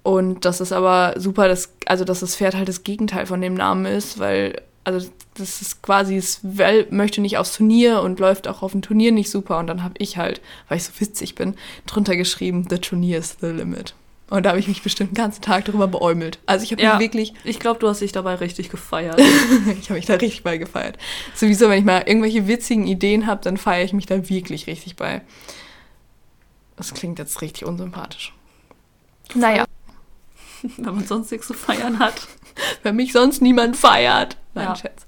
Und 0.04 0.46
das 0.46 0.62
ist 0.62 0.72
aber 0.72 1.14
super, 1.18 1.48
dass, 1.48 1.74
also 1.86 2.06
dass 2.06 2.22
das 2.22 2.36
Pferd 2.36 2.56
halt 2.56 2.70
das 2.70 2.84
Gegenteil 2.84 3.26
von 3.26 3.42
dem 3.42 3.54
Namen 3.54 3.86
ist, 3.86 4.20
weil 4.20 4.62
also 4.84 5.10
das 5.38 5.62
ist 5.62 5.82
quasi, 5.82 6.18
es 6.18 6.42
möchte 6.44 7.22
nicht 7.22 7.38
aufs 7.38 7.56
Turnier 7.56 8.02
und 8.02 8.20
läuft 8.20 8.48
auch 8.48 8.62
auf 8.64 8.72
dem 8.72 8.82
Turnier 8.82 9.12
nicht 9.12 9.30
super. 9.30 9.60
Und 9.60 9.68
dann 9.68 9.84
habe 9.84 9.96
ich 9.98 10.18
halt, 10.18 10.42
weil 10.68 10.78
ich 10.78 10.84
so 10.84 10.92
witzig 11.00 11.36
bin, 11.36 11.56
drunter 11.86 12.16
geschrieben, 12.16 12.66
The 12.70 12.80
Turnier 12.80 13.20
is 13.20 13.38
the 13.42 13.48
limit. 13.48 13.94
Und 14.30 14.44
da 14.44 14.50
habe 14.50 14.60
ich 14.60 14.68
mich 14.68 14.84
bestimmt 14.84 15.12
den 15.12 15.16
ganzen 15.16 15.42
Tag 15.42 15.66
darüber 15.66 15.88
beäumelt. 15.88 16.40
Also 16.46 16.64
ich 16.64 16.74
habe 16.74 16.82
ja, 16.82 16.94
mich 16.94 17.00
wirklich. 17.00 17.34
Ich 17.46 17.60
glaube, 17.60 17.80
du 17.80 17.88
hast 17.88 18.02
dich 18.02 18.12
dabei 18.12 18.36
richtig 18.36 18.70
gefeiert. 18.70 19.20
ich 19.80 19.90
habe 19.90 19.94
mich 19.94 20.06
da 20.06 20.16
richtig 20.16 20.44
bei 20.44 20.58
gefeiert. 20.58 20.98
Sowieso, 21.34 21.70
wenn 21.70 21.80
ich 21.80 21.86
mal 21.86 22.04
irgendwelche 22.06 22.46
witzigen 22.48 22.88
Ideen 22.88 23.26
habe, 23.26 23.42
dann 23.42 23.56
feiere 23.56 23.86
ich 23.86 23.94
mich 23.94 24.06
da 24.06 24.28
wirklich 24.28 24.68
richtig 24.68 24.98
bei. 24.98 25.22
Das 26.76 26.94
klingt 26.94 27.20
jetzt 27.20 27.42
richtig 27.42 27.66
unsympathisch. 27.66 28.34
Naja. 29.34 29.66
Wenn 30.78 30.96
man 30.96 31.06
sonst 31.06 31.32
nichts 31.32 31.48
zu 31.48 31.54
feiern 31.54 32.00
hat. 32.00 32.28
Wenn 32.84 32.98
mich 32.98 33.14
sonst 33.14 33.42
niemand 33.42 33.78
feiert. 33.78 34.38
Nein, 34.54 34.66
ja. 34.66 34.76
Schätz. 34.76 35.07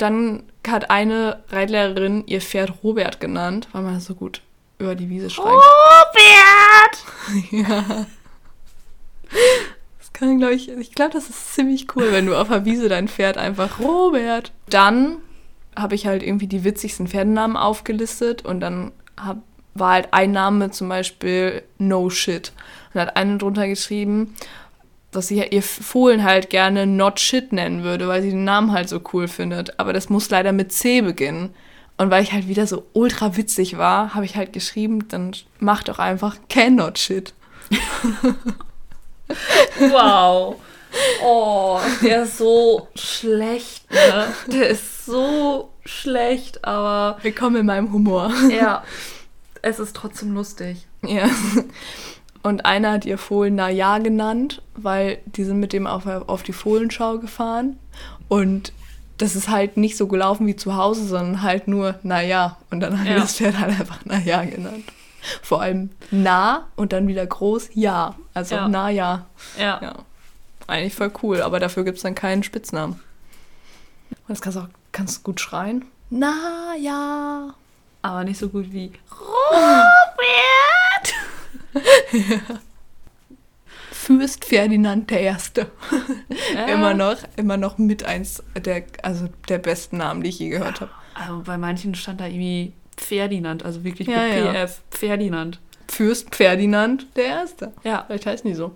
Dann 0.00 0.44
hat 0.66 0.90
eine 0.90 1.42
Reitlehrerin 1.50 2.24
ihr 2.26 2.40
Pferd 2.40 2.82
Robert 2.82 3.20
genannt, 3.20 3.68
weil 3.72 3.82
man 3.82 4.00
so 4.00 4.14
gut 4.14 4.40
über 4.78 4.94
die 4.94 5.10
Wiese 5.10 5.28
schreit. 5.28 5.52
Robert! 5.52 7.50
ja. 7.50 8.06
Das 9.98 10.12
kann, 10.14 10.38
glaube 10.38 10.54
ich, 10.54 10.70
ich 10.70 10.92
glaube, 10.92 11.12
das 11.12 11.28
ist 11.28 11.54
ziemlich 11.54 11.94
cool, 11.94 12.12
wenn 12.12 12.24
du 12.24 12.34
auf 12.34 12.48
der 12.48 12.64
Wiese 12.64 12.88
dein 12.88 13.08
Pferd 13.08 13.36
einfach 13.36 13.78
Robert. 13.78 14.52
Dann 14.70 15.18
habe 15.76 15.94
ich 15.94 16.06
halt 16.06 16.22
irgendwie 16.22 16.46
die 16.46 16.64
witzigsten 16.64 17.06
Pferdennamen 17.06 17.58
aufgelistet 17.58 18.42
und 18.42 18.60
dann 18.60 18.92
hab, 19.18 19.36
war 19.74 19.92
halt 19.92 20.08
ein 20.12 20.32
Name 20.32 20.70
zum 20.70 20.88
Beispiel 20.88 21.62
No 21.76 22.08
Shit. 22.08 22.52
Und 22.94 23.02
hat 23.02 23.16
eine 23.16 23.36
drunter 23.36 23.68
geschrieben, 23.68 24.34
dass 25.12 25.28
sie 25.28 25.42
ihr 25.42 25.62
Fohlen 25.62 26.24
halt 26.24 26.50
gerne 26.50 26.86
Not 26.86 27.20
Shit 27.20 27.52
nennen 27.52 27.82
würde, 27.82 28.08
weil 28.08 28.22
sie 28.22 28.30
den 28.30 28.44
Namen 28.44 28.72
halt 28.72 28.88
so 28.88 29.00
cool 29.12 29.28
findet. 29.28 29.78
Aber 29.80 29.92
das 29.92 30.08
muss 30.08 30.30
leider 30.30 30.52
mit 30.52 30.72
C 30.72 31.00
beginnen. 31.00 31.54
Und 31.96 32.10
weil 32.10 32.22
ich 32.22 32.32
halt 32.32 32.48
wieder 32.48 32.66
so 32.66 32.86
ultra 32.92 33.36
witzig 33.36 33.76
war, 33.76 34.14
habe 34.14 34.24
ich 34.24 34.36
halt 34.36 34.52
geschrieben, 34.52 35.08
dann 35.08 35.32
mach 35.58 35.82
doch 35.82 35.98
einfach 35.98 36.36
Cannot 36.48 36.98
Shit. 36.98 37.34
wow. 39.78 40.56
Oh, 41.22 41.78
der 42.02 42.22
ist 42.24 42.38
so 42.38 42.88
schlecht, 42.94 43.90
ne? 43.92 44.26
Der 44.46 44.68
ist 44.68 45.04
so 45.04 45.70
schlecht, 45.84 46.64
aber. 46.64 47.18
Willkommen 47.22 47.56
in 47.56 47.66
meinem 47.66 47.92
Humor. 47.92 48.32
Ja. 48.50 48.82
Es 49.62 49.78
ist 49.78 49.94
trotzdem 49.94 50.32
lustig. 50.32 50.86
Ja. 51.02 51.28
Und 52.42 52.64
einer 52.64 52.92
hat 52.92 53.04
ihr 53.04 53.18
Fohlen 53.18 53.54
Naja 53.54 53.98
genannt, 53.98 54.62
weil 54.74 55.18
die 55.26 55.44
sind 55.44 55.60
mit 55.60 55.72
dem 55.72 55.86
auf, 55.86 56.06
auf 56.06 56.42
die 56.42 56.52
Fohlenschau 56.52 57.18
gefahren. 57.18 57.78
Und 58.28 58.72
das 59.18 59.36
ist 59.36 59.48
halt 59.50 59.76
nicht 59.76 59.96
so 59.96 60.06
gelaufen 60.06 60.46
wie 60.46 60.56
zu 60.56 60.76
Hause, 60.76 61.04
sondern 61.06 61.42
halt 61.42 61.68
nur 61.68 61.96
Naja. 62.02 62.56
Und 62.70 62.80
dann 62.80 62.98
hat 62.98 63.06
ja. 63.06 63.16
das 63.16 63.36
Pferd 63.36 63.58
halt 63.58 63.78
einfach 63.78 64.04
Naja 64.04 64.44
genannt. 64.44 64.84
Vor 65.42 65.60
allem 65.60 65.90
nah 66.10 66.66
und 66.76 66.94
dann 66.94 67.06
wieder 67.06 67.26
groß 67.26 67.70
Ja. 67.74 68.14
Also 68.32 68.54
ja. 68.54 68.68
Naja. 68.68 69.26
Ja. 69.58 69.78
ja. 69.82 69.94
Eigentlich 70.66 70.94
voll 70.94 71.12
cool, 71.22 71.42
aber 71.42 71.60
dafür 71.60 71.84
gibt 71.84 71.98
es 71.98 72.02
dann 72.02 72.14
keinen 72.14 72.42
Spitznamen. 72.42 73.00
Und 74.10 74.28
das 74.28 74.40
kannst 74.40 74.56
du 74.56 74.62
auch 74.62 74.68
kannst 74.92 75.22
gut 75.24 75.40
schreien. 75.40 75.84
Na 76.08 76.74
ja. 76.80 77.54
Aber 78.02 78.24
nicht 78.24 78.38
so 78.38 78.48
gut 78.48 78.72
wie 78.72 78.92
Robert. 79.20 80.69
Fürst 83.90 84.44
Ferdinand 84.44 85.10
der 85.10 85.20
Erste. 85.20 85.70
Ja. 86.54 86.66
immer 86.66 86.94
noch, 86.94 87.18
immer 87.36 87.56
noch 87.56 87.78
mit 87.78 88.04
eins 88.04 88.42
der, 88.56 88.84
also 89.02 89.28
der 89.48 89.58
besten 89.58 89.98
Namen, 89.98 90.22
die 90.22 90.30
ich 90.30 90.38
je 90.38 90.48
gehört 90.48 90.80
habe. 90.80 90.90
Also 91.14 91.42
bei 91.44 91.58
manchen 91.58 91.94
stand 91.94 92.20
da 92.20 92.26
irgendwie 92.26 92.72
Ferdinand, 92.96 93.64
also 93.64 93.84
wirklich 93.84 94.08
ja, 94.08 94.22
mit 94.22 94.36
ja. 94.36 94.66
PF, 94.66 94.80
Ferdinand. 94.90 95.60
Fürst 95.88 96.34
Ferdinand 96.34 97.06
der 97.16 97.26
Erste. 97.26 97.72
Ja. 97.84 98.04
Vielleicht 98.06 98.26
heißt 98.26 98.44
nie 98.44 98.54
so. 98.54 98.74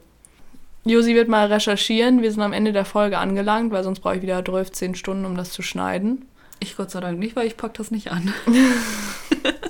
Josi 0.85 1.15
wird 1.15 1.29
mal 1.29 1.47
recherchieren. 1.47 2.21
Wir 2.21 2.31
sind 2.31 2.43
am 2.43 2.53
Ende 2.53 2.73
der 2.73 2.85
Folge 2.85 3.19
angelangt, 3.19 3.73
weil 3.73 3.83
sonst 3.85 4.01
brauche 4.01 4.17
ich 4.17 4.23
wieder 4.23 4.45
12, 4.45 4.73
10 4.73 4.95
Stunden, 4.95 5.25
um 5.25 5.37
das 5.37 5.51
zu 5.51 5.63
schneiden. 5.63 6.27
Ich 6.61 6.77
Gott 6.77 6.91
sei 6.91 7.01
Dank 7.01 7.19
nicht, 7.19 7.37
weil 7.37 7.47
ich 7.47 7.57
pack 7.57 7.75
das 7.75 7.91
nicht 7.91 8.11
an. 8.11 8.35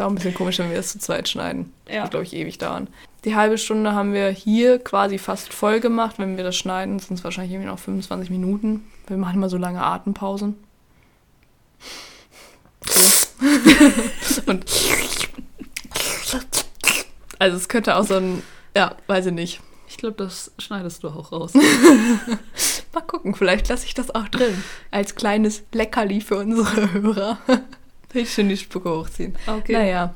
Wäre 0.00 0.06
auch 0.06 0.12
ein 0.12 0.14
bisschen 0.14 0.32
komisch, 0.32 0.58
wenn 0.58 0.70
wir 0.70 0.78
das 0.78 0.92
zu 0.92 0.98
zweit 0.98 1.28
schneiden. 1.28 1.74
Ja. 1.86 2.00
Das 2.00 2.08
glaube 2.08 2.24
ich, 2.24 2.32
ewig 2.32 2.56
dauern. 2.56 2.88
Die 3.26 3.36
halbe 3.36 3.58
Stunde 3.58 3.92
haben 3.92 4.14
wir 4.14 4.30
hier 4.30 4.78
quasi 4.78 5.18
fast 5.18 5.52
voll 5.52 5.78
gemacht. 5.78 6.18
Wenn 6.18 6.38
wir 6.38 6.44
das 6.44 6.56
schneiden, 6.56 6.98
sind 7.00 7.18
es 7.18 7.22
wahrscheinlich 7.24 7.52
irgendwie 7.52 7.68
noch 7.68 7.78
25 7.78 8.30
Minuten. 8.30 8.86
Wir 9.08 9.18
machen 9.18 9.34
immer 9.34 9.50
so 9.50 9.58
lange 9.58 9.82
Atempausen. 9.82 10.56
So. 12.86 14.40
Und 14.46 14.64
also 17.38 17.58
es 17.58 17.68
könnte 17.68 17.96
auch 17.96 18.04
so 18.04 18.14
ein, 18.14 18.42
ja, 18.74 18.96
weiß 19.06 19.26
ich 19.26 19.34
nicht. 19.34 19.60
Ich 19.86 19.98
glaube, 19.98 20.16
das 20.16 20.50
schneidest 20.58 21.02
du 21.02 21.08
auch 21.08 21.30
raus. 21.30 21.52
Mal 22.94 23.02
gucken, 23.02 23.34
vielleicht 23.34 23.68
lasse 23.68 23.84
ich 23.84 23.92
das 23.92 24.14
auch 24.14 24.28
drin. 24.28 24.64
Als 24.90 25.14
kleines 25.14 25.62
Leckerli 25.72 26.22
für 26.22 26.38
unsere 26.38 26.90
Hörer. 26.94 27.36
Richtig 28.14 28.34
schön 28.34 28.48
die 28.48 28.56
Spucke 28.56 28.90
hochziehen. 28.90 29.36
Okay. 29.46 29.72
Naja. 29.72 30.14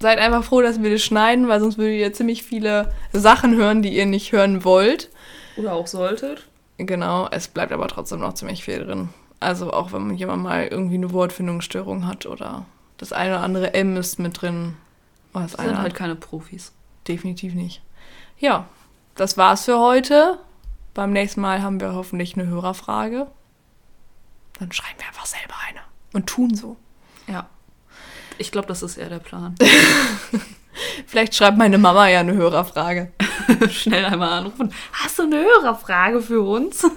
Seid 0.00 0.18
einfach 0.18 0.44
froh, 0.44 0.62
dass 0.62 0.80
wir 0.80 0.90
das 0.90 1.02
schneiden, 1.02 1.48
weil 1.48 1.58
sonst 1.58 1.76
würdet 1.76 1.98
ihr 1.98 2.12
ziemlich 2.12 2.44
viele 2.44 2.92
Sachen 3.12 3.56
hören, 3.56 3.82
die 3.82 3.96
ihr 3.96 4.06
nicht 4.06 4.30
hören 4.30 4.62
wollt. 4.64 5.10
Oder 5.56 5.72
auch 5.72 5.88
solltet. 5.88 6.46
Genau, 6.76 7.26
es 7.32 7.48
bleibt 7.48 7.72
aber 7.72 7.88
trotzdem 7.88 8.20
noch 8.20 8.34
ziemlich 8.34 8.62
viel 8.62 8.84
drin. 8.84 9.08
Also 9.40 9.72
auch 9.72 9.92
wenn 9.92 10.14
jemand 10.14 10.44
mal 10.44 10.66
irgendwie 10.68 10.94
eine 10.94 11.12
Wortfindungsstörung 11.12 12.06
hat 12.06 12.26
oder 12.26 12.66
das 12.96 13.12
eine 13.12 13.34
oder 13.34 13.42
andere 13.42 13.74
M 13.74 13.96
ist 13.96 14.18
mit 14.18 14.40
drin. 14.40 14.76
Oh, 15.34 15.40
das, 15.40 15.52
das 15.52 15.64
sind 15.64 15.78
halt 15.78 15.94
keine 15.94 16.14
Profis. 16.14 16.72
Definitiv 17.08 17.54
nicht. 17.54 17.82
Ja, 18.38 18.66
das 19.16 19.36
war's 19.36 19.64
für 19.64 19.80
heute. 19.80 20.38
Beim 20.94 21.12
nächsten 21.12 21.40
Mal 21.40 21.62
haben 21.62 21.80
wir 21.80 21.94
hoffentlich 21.94 22.36
eine 22.36 22.46
Hörerfrage. 22.46 23.26
Dann 24.60 24.70
schreiben 24.70 24.98
wir 24.98 25.06
einfach 25.08 25.26
selber 25.26 25.54
eine 25.68 25.80
und 26.12 26.26
tun 26.26 26.54
so. 26.54 26.76
Ja. 27.28 27.46
Ich 28.38 28.52
glaube, 28.52 28.68
das 28.68 28.82
ist 28.82 28.96
eher 28.96 29.08
der 29.08 29.18
Plan. 29.18 29.54
Vielleicht 31.06 31.34
schreibt 31.34 31.58
meine 31.58 31.78
Mama 31.78 32.08
ja 32.08 32.20
eine 32.20 32.34
Hörerfrage. 32.34 33.12
Schnell 33.70 34.04
einmal 34.04 34.30
anrufen. 34.30 34.72
Hast 34.92 35.18
du 35.18 35.24
eine 35.24 35.42
Hörerfrage 35.42 36.22
für 36.22 36.42
uns? 36.42 36.88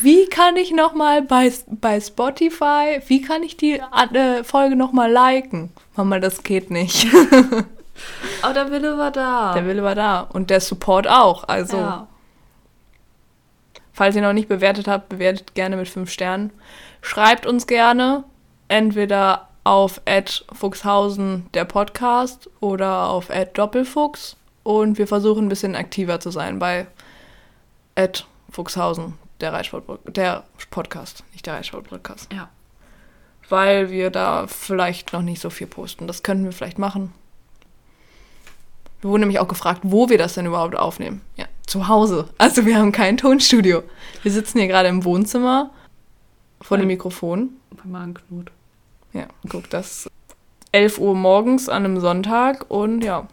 Wie 0.00 0.26
kann 0.26 0.56
ich 0.56 0.72
nochmal 0.72 1.22
bei, 1.22 1.50
bei 1.66 2.00
Spotify, 2.00 3.00
wie 3.06 3.22
kann 3.22 3.42
ich 3.42 3.56
die 3.56 3.80
äh, 3.80 4.44
Folge 4.44 4.76
nochmal 4.76 5.10
liken? 5.10 5.72
Mama, 5.96 6.18
das 6.18 6.42
geht 6.42 6.70
nicht. 6.70 7.06
Aber 8.42 8.54
der 8.54 8.70
Wille 8.70 8.98
war 8.98 9.10
da. 9.10 9.54
Der 9.54 9.66
Wille 9.66 9.82
war 9.82 9.94
da. 9.94 10.20
Und 10.20 10.50
der 10.50 10.60
Support 10.60 11.08
auch. 11.08 11.48
Also, 11.48 11.78
ja. 11.78 12.08
falls 13.92 14.16
ihr 14.16 14.22
noch 14.22 14.32
nicht 14.32 14.48
bewertet 14.48 14.88
habt, 14.88 15.08
bewertet 15.08 15.54
gerne 15.54 15.76
mit 15.76 15.88
5 15.88 16.10
Sternen. 16.10 16.52
Schreibt 17.00 17.46
uns 17.46 17.66
gerne. 17.66 18.24
Entweder 18.68 19.48
auf 19.64 20.00
Fuchshausen 20.52 21.46
der 21.54 21.64
Podcast 21.64 22.48
oder 22.60 23.08
auf 23.08 23.30
Doppelfuchs. 23.54 24.36
Und 24.62 24.98
wir 24.98 25.06
versuchen 25.06 25.46
ein 25.46 25.48
bisschen 25.48 25.74
aktiver 25.74 26.20
zu 26.20 26.30
sein 26.30 26.58
bei 26.58 26.86
Fuchshausen, 28.50 29.14
der 29.40 29.52
Reitsport 29.52 30.00
der 30.06 30.44
Podcast, 30.70 31.24
nicht 31.32 31.46
der 31.46 31.54
Reitsport-Podcast. 31.54 32.32
Ja. 32.32 32.48
Weil 33.48 33.90
wir 33.90 34.10
da 34.10 34.46
vielleicht 34.46 35.12
noch 35.12 35.22
nicht 35.22 35.40
so 35.40 35.50
viel 35.50 35.66
posten. 35.66 36.06
Das 36.06 36.22
könnten 36.22 36.44
wir 36.44 36.52
vielleicht 36.52 36.78
machen. 36.78 37.12
Wir 39.00 39.10
wurden 39.10 39.20
nämlich 39.20 39.38
auch 39.38 39.48
gefragt, 39.48 39.80
wo 39.82 40.08
wir 40.08 40.16
das 40.16 40.34
denn 40.34 40.46
überhaupt 40.46 40.76
aufnehmen. 40.76 41.20
Ja, 41.36 41.44
zu 41.66 41.88
Hause. 41.88 42.28
Also 42.38 42.64
wir 42.64 42.78
haben 42.78 42.90
kein 42.90 43.18
Tonstudio. 43.18 43.82
Wir 44.22 44.32
sitzen 44.32 44.58
hier 44.58 44.68
gerade 44.68 44.88
im 44.88 45.04
Wohnzimmer 45.04 45.70
vor 46.62 46.78
dem 46.78 46.86
Mikrofon. 46.86 47.50
Bei 47.70 47.84
Magenknot. 47.84 48.50
Ja, 49.14 49.28
guck, 49.48 49.70
das 49.70 50.10
11 50.72 50.98
Uhr 50.98 51.14
morgens 51.14 51.68
an 51.68 51.84
einem 51.84 52.00
Sonntag 52.00 52.68
und 52.68 53.02
ja, 53.02 53.28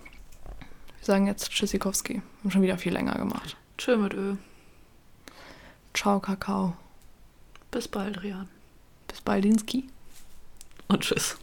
wir 0.99 1.05
sagen 1.05 1.25
jetzt 1.25 1.49
Tschüssikowski. 1.49 2.21
Haben 2.39 2.51
schon 2.51 2.61
wieder 2.61 2.77
viel 2.77 2.93
länger 2.93 3.15
gemacht. 3.15 3.57
Tschö 3.77 3.97
mit 3.97 4.13
Ö. 4.13 4.35
Ciao, 5.93 6.19
Kakao. 6.19 6.75
Bis 7.71 7.87
bald, 7.87 8.21
Rian. 8.21 8.47
Bis 9.07 9.21
baldinski. 9.21 9.89
Und 10.87 11.01
tschüss. 11.01 11.37